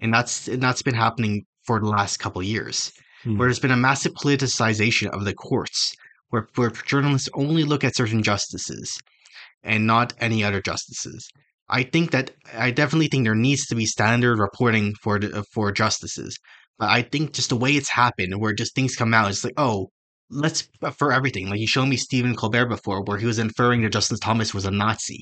and 0.00 0.12
that's 0.12 0.48
and 0.48 0.62
that's 0.62 0.82
been 0.82 0.94
happening 0.94 1.44
for 1.66 1.80
the 1.80 1.86
last 1.86 2.18
couple 2.18 2.40
of 2.40 2.46
years, 2.46 2.92
Hmm. 3.22 3.36
where 3.38 3.48
there's 3.48 3.58
been 3.60 3.70
a 3.70 3.76
massive 3.76 4.12
politicization 4.14 5.08
of 5.10 5.24
the 5.24 5.34
courts, 5.34 5.94
where 6.30 6.48
where 6.56 6.70
journalists 6.70 7.28
only 7.34 7.64
look 7.64 7.84
at 7.84 7.96
certain 7.96 8.22
justices, 8.22 8.98
and 9.62 9.86
not 9.86 10.12
any 10.18 10.42
other 10.44 10.60
justices. 10.60 11.28
I 11.70 11.82
think 11.82 12.12
that 12.12 12.30
I 12.54 12.70
definitely 12.70 13.08
think 13.08 13.24
there 13.24 13.34
needs 13.34 13.66
to 13.66 13.74
be 13.74 13.86
standard 13.86 14.38
reporting 14.38 14.94
for 15.02 15.20
for 15.52 15.70
justices, 15.72 16.38
but 16.78 16.88
I 16.88 17.02
think 17.02 17.32
just 17.32 17.50
the 17.50 17.56
way 17.56 17.72
it's 17.72 17.90
happened, 17.90 18.40
where 18.40 18.52
just 18.54 18.74
things 18.74 18.96
come 18.96 19.12
out, 19.14 19.30
it's 19.30 19.44
like, 19.44 19.54
oh, 19.56 19.90
let's 20.30 20.68
for 20.96 21.12
everything. 21.12 21.48
Like 21.48 21.60
you 21.60 21.66
showed 21.66 21.86
me 21.86 21.96
Stephen 21.96 22.34
Colbert 22.36 22.66
before, 22.66 23.02
where 23.02 23.18
he 23.18 23.26
was 23.26 23.38
inferring 23.38 23.82
that 23.82 23.90
Justice 23.92 24.18
Thomas 24.20 24.54
was 24.54 24.64
a 24.64 24.70
Nazi, 24.70 25.20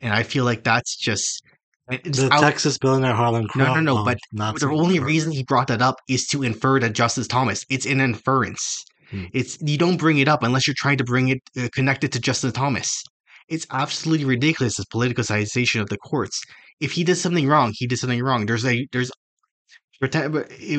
and 0.00 0.12
I 0.12 0.22
feel 0.22 0.44
like 0.44 0.64
that's 0.64 0.96
just 0.96 1.42
it's 1.88 2.18
the 2.18 2.32
out- 2.32 2.40
Texas 2.40 2.78
billionaire 2.78 3.14
Harlan 3.14 3.42
No, 3.54 3.64
Crow. 3.64 3.74
no, 3.74 3.80
no, 3.80 3.98
oh, 3.98 4.04
but 4.04 4.18
not 4.32 4.58
the 4.58 4.68
only 4.68 4.98
reason 4.98 5.32
he 5.32 5.44
brought 5.44 5.68
that 5.68 5.80
up 5.82 5.96
is 6.08 6.26
to 6.28 6.42
infer 6.42 6.80
that 6.80 6.92
Justice 6.94 7.28
Thomas. 7.28 7.64
It's 7.70 7.86
an 7.86 8.00
inference. 8.00 8.84
Hmm. 9.10 9.26
It's 9.32 9.56
you 9.62 9.78
don't 9.78 9.96
bring 9.96 10.18
it 10.18 10.28
up 10.28 10.42
unless 10.42 10.66
you're 10.66 10.74
trying 10.76 10.98
to 10.98 11.04
bring 11.04 11.28
it 11.28 11.38
uh, 11.56 11.68
connected 11.72 12.12
to 12.12 12.20
Justice 12.20 12.52
Thomas. 12.52 13.04
It's 13.48 13.66
absolutely 13.70 14.24
ridiculous 14.24 14.76
this 14.76 14.86
politicization 14.86 15.80
of 15.80 15.88
the 15.88 15.98
courts. 15.98 16.42
If 16.80 16.92
he 16.92 17.04
did 17.04 17.16
something 17.16 17.46
wrong, 17.46 17.72
he 17.74 17.86
did 17.86 17.98
something 17.98 18.22
wrong. 18.22 18.46
There's 18.46 18.66
a 18.66 18.86
there's 18.92 19.10
but, 20.00 20.12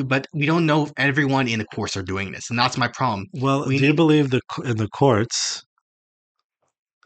but 0.04 0.28
we 0.32 0.46
don't 0.46 0.66
know 0.66 0.84
if 0.84 0.92
everyone 0.96 1.48
in 1.48 1.58
the 1.58 1.64
courts 1.64 1.96
are 1.96 2.02
doing 2.02 2.30
this, 2.30 2.50
and 2.50 2.58
that's 2.58 2.76
my 2.76 2.88
problem. 2.88 3.26
Well, 3.34 3.66
we 3.66 3.78
do 3.78 3.86
you 3.86 3.94
believe 3.94 4.30
the 4.30 4.40
in 4.64 4.76
the 4.76 4.88
courts? 4.88 5.64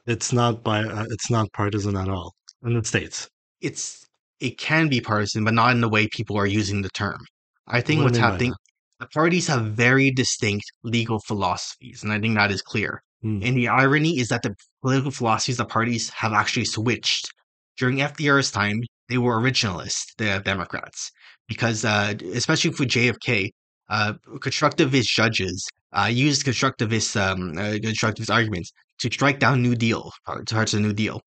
It's 0.07 0.33
not 0.33 0.63
by 0.63 0.81
uh, 0.83 1.07
it's 1.11 1.31
not 1.31 1.53
partisan 1.53 1.97
at 1.97 2.09
all 2.09 2.35
in 2.65 2.75
the 2.75 2.85
states. 2.85 3.29
It's 3.61 4.05
it 4.41 4.59
can 4.59 4.89
be 4.89 5.01
partisan, 5.01 5.45
but 5.45 5.55
not 5.55 5.73
in 5.73 5.81
the 5.81 5.89
way 5.89 6.09
people 6.09 6.37
are 6.37 6.47
using 6.47 6.83
the 6.83 6.91
term. 6.91 7.21
I 7.67 7.81
think 7.81 7.99
What 7.99 8.07
what's 8.07 8.19
you 8.19 8.23
mean 8.23 8.29
by 8.29 8.33
happening. 8.33 8.55
The 9.01 9.07
parties 9.09 9.47
have 9.49 9.67
very 9.67 10.11
distinct 10.11 10.65
legal 10.85 11.21
philosophies, 11.27 12.03
and 12.03 12.13
I 12.13 12.21
think 12.21 12.37
that 12.37 12.51
is 12.51 12.63
clear. 12.63 13.03
Hmm. 13.23 13.41
And 13.43 13.57
the 13.57 13.69
irony 13.69 14.19
is 14.19 14.29
that 14.29 14.43
the 14.43 14.55
political 14.83 15.11
philosophies 15.11 15.61
of 15.61 15.69
the 15.69 15.73
parties 15.73 16.11
have 16.11 16.33
actually 16.33 16.65
switched. 16.65 17.33
During 17.79 17.99
FDR's 17.99 18.51
time, 18.51 18.83
they 19.09 19.19
were 19.19 19.41
originalists, 19.41 20.15
the 20.19 20.43
Democrats, 20.45 21.11
because 21.49 21.85
uh, 21.85 22.15
especially 22.35 22.73
for 22.73 22.85
JFK, 22.85 23.51
uh, 23.89 24.15
constructivist 24.39 25.07
judges 25.07 25.69
uh, 25.93 26.09
used 26.11 26.45
constructivist 26.45 27.21
um, 27.21 27.59
uh, 27.59 27.73
constructivist 27.73 28.33
arguments 28.33 28.73
to 28.99 29.11
strike 29.11 29.39
down 29.39 29.63
New 29.63 29.75
Deal 29.75 30.11
parts 30.27 30.53
of 30.53 30.71
the 30.71 30.81
New 30.81 30.93
Deal. 30.93 31.21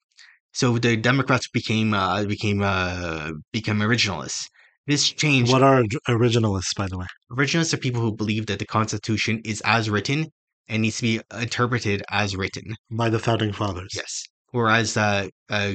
So 0.53 0.77
the 0.77 0.95
Democrats 0.97 1.47
became 1.49 1.93
uh, 1.93 2.23
became 2.23 2.61
uh, 2.63 3.31
become 3.51 3.79
originalists. 3.79 4.47
This 4.87 5.09
changed. 5.09 5.51
What 5.51 5.63
are 5.63 5.83
originalists, 6.07 6.75
by 6.75 6.87
the 6.87 6.97
way? 6.97 7.07
Originalists 7.31 7.73
are 7.73 7.77
people 7.77 8.01
who 8.01 8.15
believe 8.15 8.45
that 8.47 8.59
the 8.59 8.65
Constitution 8.65 9.41
is 9.43 9.61
as 9.65 9.89
written 9.89 10.31
and 10.67 10.81
needs 10.81 10.97
to 10.97 11.03
be 11.03 11.21
interpreted 11.39 12.03
as 12.09 12.35
written. 12.35 12.75
By 12.91 13.09
the 13.09 13.19
founding 13.19 13.53
fathers. 13.53 13.91
Yes. 13.95 14.23
Whereas, 14.51 14.95
uh, 14.97 15.27
uh, 15.49 15.73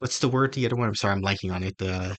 what's 0.00 0.18
the 0.18 0.28
word? 0.28 0.52
The 0.54 0.66
other 0.66 0.76
one? 0.76 0.88
I'm 0.88 0.94
sorry, 0.94 1.14
I'm 1.14 1.22
blanking 1.22 1.52
on 1.54 1.62
it. 1.62 1.76
The 1.78 2.16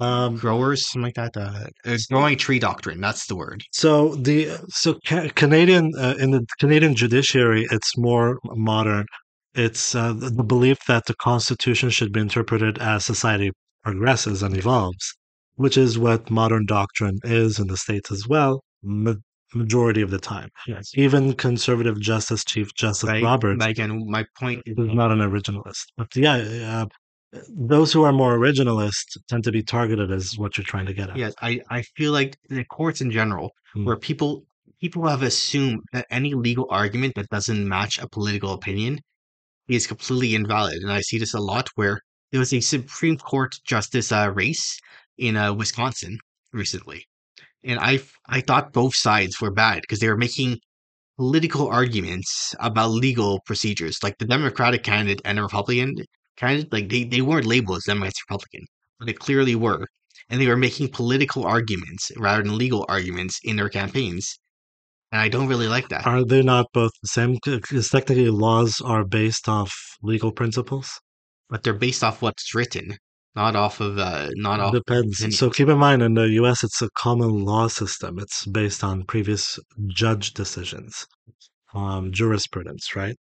Um, 0.00 0.36
growers, 0.38 0.86
something 0.86 1.02
like 1.08 1.14
that. 1.16 1.36
Uh, 1.36 1.66
uh, 1.84 1.98
growing 2.08 2.38
tree 2.38 2.58
doctrine. 2.58 3.00
That's 3.02 3.26
the 3.26 3.36
word. 3.36 3.62
so 3.70 4.14
the 4.14 4.56
so 4.68 4.98
ca- 5.06 5.28
Canadian 5.34 5.92
uh, 5.98 6.14
in 6.18 6.30
the 6.30 6.42
Canadian 6.58 6.94
judiciary, 6.94 7.66
it's 7.70 7.98
more 7.98 8.38
modern. 8.44 9.04
It's 9.54 9.94
uh, 9.94 10.14
the 10.14 10.42
belief 10.44 10.78
that 10.88 11.04
the 11.06 11.14
Constitution 11.16 11.90
should 11.90 12.12
be 12.12 12.20
interpreted 12.20 12.78
as 12.78 13.04
society 13.04 13.50
progresses 13.84 14.42
and 14.42 14.56
evolves, 14.56 15.04
which 15.56 15.76
is 15.76 15.98
what 15.98 16.30
modern 16.30 16.64
doctrine 16.64 17.18
is 17.24 17.58
in 17.58 17.66
the 17.66 17.76
states 17.76 18.10
as 18.10 18.26
well. 18.26 18.62
Ma- 19.54 19.62
majority 19.62 20.02
of 20.02 20.10
the 20.10 20.18
time, 20.18 20.48
Yes. 20.66 20.90
even 20.94 21.32
conservative 21.34 22.00
Justice 22.00 22.44
Chief 22.44 22.72
Justice 22.74 23.08
Like, 23.08 23.22
Roberts 23.24 23.60
like, 23.60 23.78
and 23.78 24.06
my 24.06 24.24
point 24.38 24.62
is, 24.66 24.74
not 24.78 25.10
an 25.12 25.18
originalist. 25.18 25.84
But 25.96 26.14
yeah, 26.16 26.36
uh, 26.36 26.86
those 27.48 27.92
who 27.92 28.02
are 28.04 28.12
more 28.12 28.36
originalist 28.38 29.16
tend 29.28 29.44
to 29.44 29.52
be 29.52 29.62
targeted, 29.62 30.10
as 30.10 30.36
what 30.36 30.56
you're 30.58 30.64
trying 30.64 30.86
to 30.86 30.94
get 30.94 31.10
at. 31.10 31.16
yes, 31.16 31.34
I, 31.42 31.60
I 31.70 31.82
feel 31.96 32.12
like 32.12 32.36
the 32.48 32.64
courts 32.64 33.00
in 33.00 33.10
general, 33.10 33.50
Hmm. 33.74 33.84
where 33.84 33.96
people 33.96 34.44
people 34.80 35.06
have 35.06 35.22
assumed 35.22 35.80
that 35.92 36.06
any 36.10 36.32
legal 36.34 36.66
argument 36.70 37.14
that 37.14 37.28
doesn't 37.28 37.68
match 37.68 37.98
a 37.98 38.08
political 38.08 38.52
opinion 38.54 38.98
is 39.68 39.86
completely 39.86 40.34
invalid, 40.34 40.82
and 40.82 40.90
I 40.90 41.00
see 41.02 41.18
this 41.18 41.34
a 41.34 41.38
lot. 41.40 41.68
Where 41.76 42.00
there 42.32 42.40
was 42.40 42.52
a 42.52 42.60
Supreme 42.60 43.16
Court 43.18 43.54
justice 43.64 44.10
uh, 44.10 44.30
race 44.34 44.78
in 45.18 45.36
uh, 45.36 45.52
Wisconsin 45.52 46.18
recently, 46.52 47.04
and 47.64 47.78
I 47.80 48.00
I 48.26 48.40
thought 48.40 48.72
both 48.72 48.94
sides 48.94 49.40
were 49.40 49.50
bad 49.50 49.80
because 49.82 50.00
they 50.00 50.08
were 50.08 50.16
making 50.16 50.58
political 51.18 51.68
arguments 51.68 52.54
about 52.60 52.90
legal 52.90 53.40
procedures, 53.46 53.98
like 54.02 54.18
the 54.18 54.24
Democratic 54.26 54.82
candidate 54.82 55.20
and 55.24 55.38
the 55.38 55.42
Republican 55.42 55.96
candidate. 56.36 56.72
Like 56.72 56.88
they, 56.88 57.04
they 57.04 57.22
weren't 57.22 57.46
labeled 57.46 57.78
as 57.78 57.84
Democrats 57.84 58.22
Republican, 58.28 58.66
but 58.98 59.06
they 59.06 59.12
clearly 59.12 59.54
were, 59.54 59.86
and 60.28 60.40
they 60.40 60.48
were 60.48 60.56
making 60.56 60.88
political 60.88 61.44
arguments 61.46 62.10
rather 62.16 62.42
than 62.42 62.58
legal 62.58 62.86
arguments 62.88 63.38
in 63.44 63.56
their 63.56 63.68
campaigns. 63.68 64.38
and 65.12 65.20
I 65.20 65.28
don't 65.28 65.48
really 65.48 65.68
like 65.68 65.88
that. 65.90 66.06
Are 66.06 66.24
they 66.24 66.42
not 66.42 66.66
both 66.72 66.92
the 67.02 67.08
same? 67.08 67.38
Because 67.44 67.88
technically, 67.90 68.28
laws 68.30 68.80
are 68.84 69.04
based 69.04 69.48
off 69.48 69.72
legal 70.02 70.32
principles. 70.32 70.90
but 71.48 71.62
they're 71.64 71.74
based 71.74 72.04
off 72.04 72.22
what's 72.22 72.54
written, 72.54 72.96
not 73.36 73.56
off 73.56 73.80
of 73.80 73.98
uh, 73.98 74.28
not 74.34 74.60
off. 74.60 74.72
Depends. 74.74 75.20
opinion. 75.20 75.32
So 75.32 75.50
keep 75.50 75.68
in 75.68 75.78
mind, 75.78 76.02
in 76.02 76.14
the 76.14 76.28
U.S., 76.42 76.64
it's 76.64 76.82
a 76.82 76.88
common 76.96 77.44
law 77.44 77.68
system. 77.68 78.18
It's 78.18 78.44
based 78.46 78.82
on 78.84 79.04
previous 79.04 79.58
judge 79.88 80.34
decisions, 80.34 81.06
um, 81.74 82.12
jurisprudence, 82.12 82.94
right? 82.96 83.16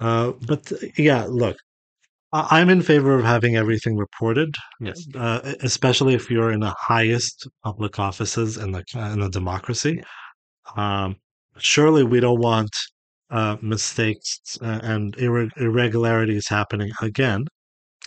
Uh, 0.00 0.32
but 0.46 0.70
yeah, 0.98 1.24
look, 1.28 1.56
I- 2.32 2.60
I'm 2.60 2.68
in 2.68 2.82
favor 2.82 3.14
of 3.18 3.24
having 3.24 3.56
everything 3.56 3.96
reported, 3.96 4.54
Yes. 4.80 5.00
uh, 5.14 5.54
especially 5.62 6.14
if 6.14 6.30
you're 6.30 6.50
in 6.52 6.60
the 6.60 6.74
highest 6.78 7.48
public 7.62 7.98
offices 7.98 8.56
in 8.58 8.72
the 8.72 8.82
in 8.94 9.22
a 9.22 9.28
democracy. 9.30 10.02
Um, 10.76 11.16
surely 11.58 12.02
we 12.04 12.20
don't 12.20 12.40
want 12.40 12.70
uh, 13.30 13.56
mistakes 13.62 14.40
uh, 14.62 14.80
and 14.82 15.16
irre- 15.16 15.50
irregularities 15.56 16.48
happening 16.48 16.90
again. 17.00 17.44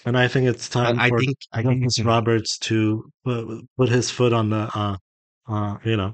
And 0.08 0.18
I 0.18 0.30
think 0.30 0.48
it's 0.48 0.70
time 0.70 0.98
I 0.98 1.10
for 1.10 1.20
think 1.20 1.38
I 1.52 1.62
think 1.62 1.84
Justice 1.84 2.06
Roberts 2.06 2.58
to 2.60 3.04
put, 3.26 3.46
put 3.78 3.90
his 3.90 4.10
foot 4.10 4.32
on 4.32 4.50
the, 4.52 4.70
uh, 4.74 4.96
uh, 5.50 5.78
you 5.84 5.98
know, 5.98 6.14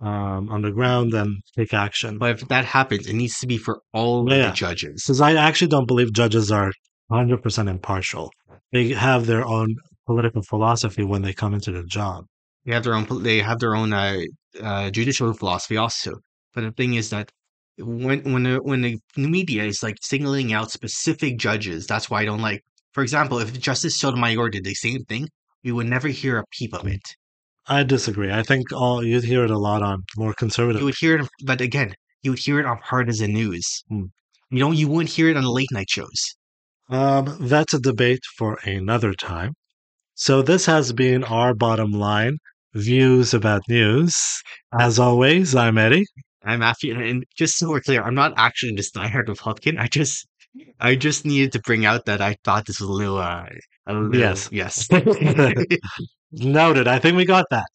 um, 0.00 0.48
on 0.48 0.62
the 0.62 0.70
ground 0.70 1.12
and 1.12 1.42
take 1.54 1.74
action. 1.74 2.16
But 2.16 2.30
if 2.40 2.48
that 2.48 2.64
happens, 2.64 3.06
it 3.06 3.12
needs 3.12 3.38
to 3.40 3.46
be 3.46 3.58
for 3.58 3.82
all 3.92 4.26
Yeah. 4.30 4.48
the 4.48 4.54
judges. 4.54 5.04
Because 5.04 5.20
I 5.20 5.34
actually 5.34 5.68
don't 5.68 5.86
believe 5.86 6.10
judges 6.14 6.50
are 6.50 6.72
100% 7.10 7.68
impartial. 7.68 8.30
They 8.72 8.88
have 8.94 9.26
their 9.26 9.44
own 9.44 9.76
political 10.06 10.40
philosophy 10.40 11.04
when 11.04 11.20
they 11.20 11.34
come 11.34 11.52
into 11.52 11.70
the 11.70 11.84
job. 11.84 12.24
They 12.64 12.72
have 12.72 12.84
their 12.84 12.94
own. 12.94 13.22
They 13.22 13.40
have 13.40 13.58
their 13.58 13.76
own 13.76 13.92
uh, 13.92 14.20
uh, 14.62 14.90
judicial 14.90 15.34
philosophy 15.34 15.76
also. 15.76 16.14
But 16.54 16.62
the 16.62 16.72
thing 16.72 16.94
is 16.94 17.10
that 17.10 17.30
when 17.76 18.22
when 18.32 18.44
the, 18.44 18.56
when 18.62 18.80
the 18.80 18.98
media 19.16 19.64
is 19.64 19.82
like 19.82 19.98
singling 20.00 20.54
out 20.54 20.70
specific 20.70 21.36
judges, 21.36 21.86
that's 21.86 22.08
why 22.08 22.22
I 22.22 22.24
don't 22.24 22.40
like. 22.40 22.64
For 22.98 23.02
example, 23.02 23.38
if 23.38 23.56
Justice 23.60 23.96
Sotomayor 23.96 24.50
did 24.50 24.64
the 24.64 24.74
same 24.74 25.04
thing, 25.04 25.28
we 25.62 25.70
would 25.70 25.86
never 25.86 26.08
hear 26.08 26.38
a 26.38 26.44
peep 26.50 26.74
of 26.74 26.84
it. 26.88 27.14
I 27.68 27.84
disagree. 27.84 28.32
I 28.32 28.42
think 28.42 28.72
all 28.72 29.04
you'd 29.04 29.22
hear 29.22 29.44
it 29.44 29.52
a 29.52 29.56
lot 29.56 29.84
on 29.84 30.02
more 30.16 30.34
conservative. 30.34 30.80
You 30.80 30.86
would 30.86 30.98
hear 30.98 31.18
it, 31.18 31.28
but 31.44 31.60
again, 31.60 31.94
you 32.22 32.32
would 32.32 32.40
hear 32.40 32.58
it 32.58 32.66
on 32.66 32.78
partisan 32.78 33.32
news. 33.32 33.84
Hmm. 33.88 34.06
You 34.50 34.58
know, 34.58 34.72
you 34.72 34.88
wouldn't 34.88 35.10
hear 35.10 35.28
it 35.28 35.36
on 35.36 35.44
the 35.44 35.52
late 35.52 35.70
night 35.70 35.88
shows. 35.88 36.34
Um, 36.90 37.36
that's 37.38 37.72
a 37.72 37.78
debate 37.78 38.24
for 38.36 38.58
another 38.64 39.14
time. 39.14 39.52
So 40.16 40.42
this 40.42 40.66
has 40.66 40.92
been 40.92 41.22
our 41.22 41.54
bottom 41.54 41.92
line 41.92 42.38
views 42.74 43.32
about 43.32 43.62
news. 43.68 44.16
As 44.76 44.98
always, 44.98 45.54
I'm 45.54 45.78
Eddie. 45.78 46.06
I'm 46.42 46.62
after, 46.62 47.00
and 47.00 47.24
just 47.36 47.58
so 47.58 47.68
we're 47.68 47.80
clear, 47.80 48.02
I'm 48.02 48.16
not 48.16 48.34
actually 48.36 48.74
this 48.74 48.90
diehard 48.90 49.28
Republican. 49.28 49.78
I 49.78 49.86
just, 49.86 50.26
I 50.80 50.94
just 50.96 51.24
needed 51.24 51.52
to 51.52 51.60
bring 51.60 51.84
out 51.84 52.06
that 52.06 52.20
I 52.20 52.36
thought 52.44 52.66
this 52.66 52.80
was 52.80 52.88
a 52.88 52.92
little, 52.92 53.18
uh, 53.18 53.46
a 53.86 53.94
little, 53.94 54.16
Yes. 54.16 54.48
yes. 54.52 54.88
Noted. 56.32 56.86
I 56.88 56.98
think 56.98 57.16
we 57.16 57.24
got 57.24 57.46
that. 57.50 57.66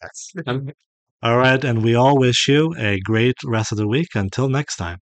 Um, 0.47 0.69
All 1.23 1.37
right, 1.37 1.63
and 1.63 1.81
we 1.83 1.95
all 1.95 2.17
wish 2.19 2.49
you 2.49 2.75
a 2.77 2.99
great 2.99 3.35
rest 3.45 3.71
of 3.71 3.77
the 3.77 3.87
week. 3.87 4.09
Until 4.13 4.49
next 4.49 4.75
time. 4.75 4.99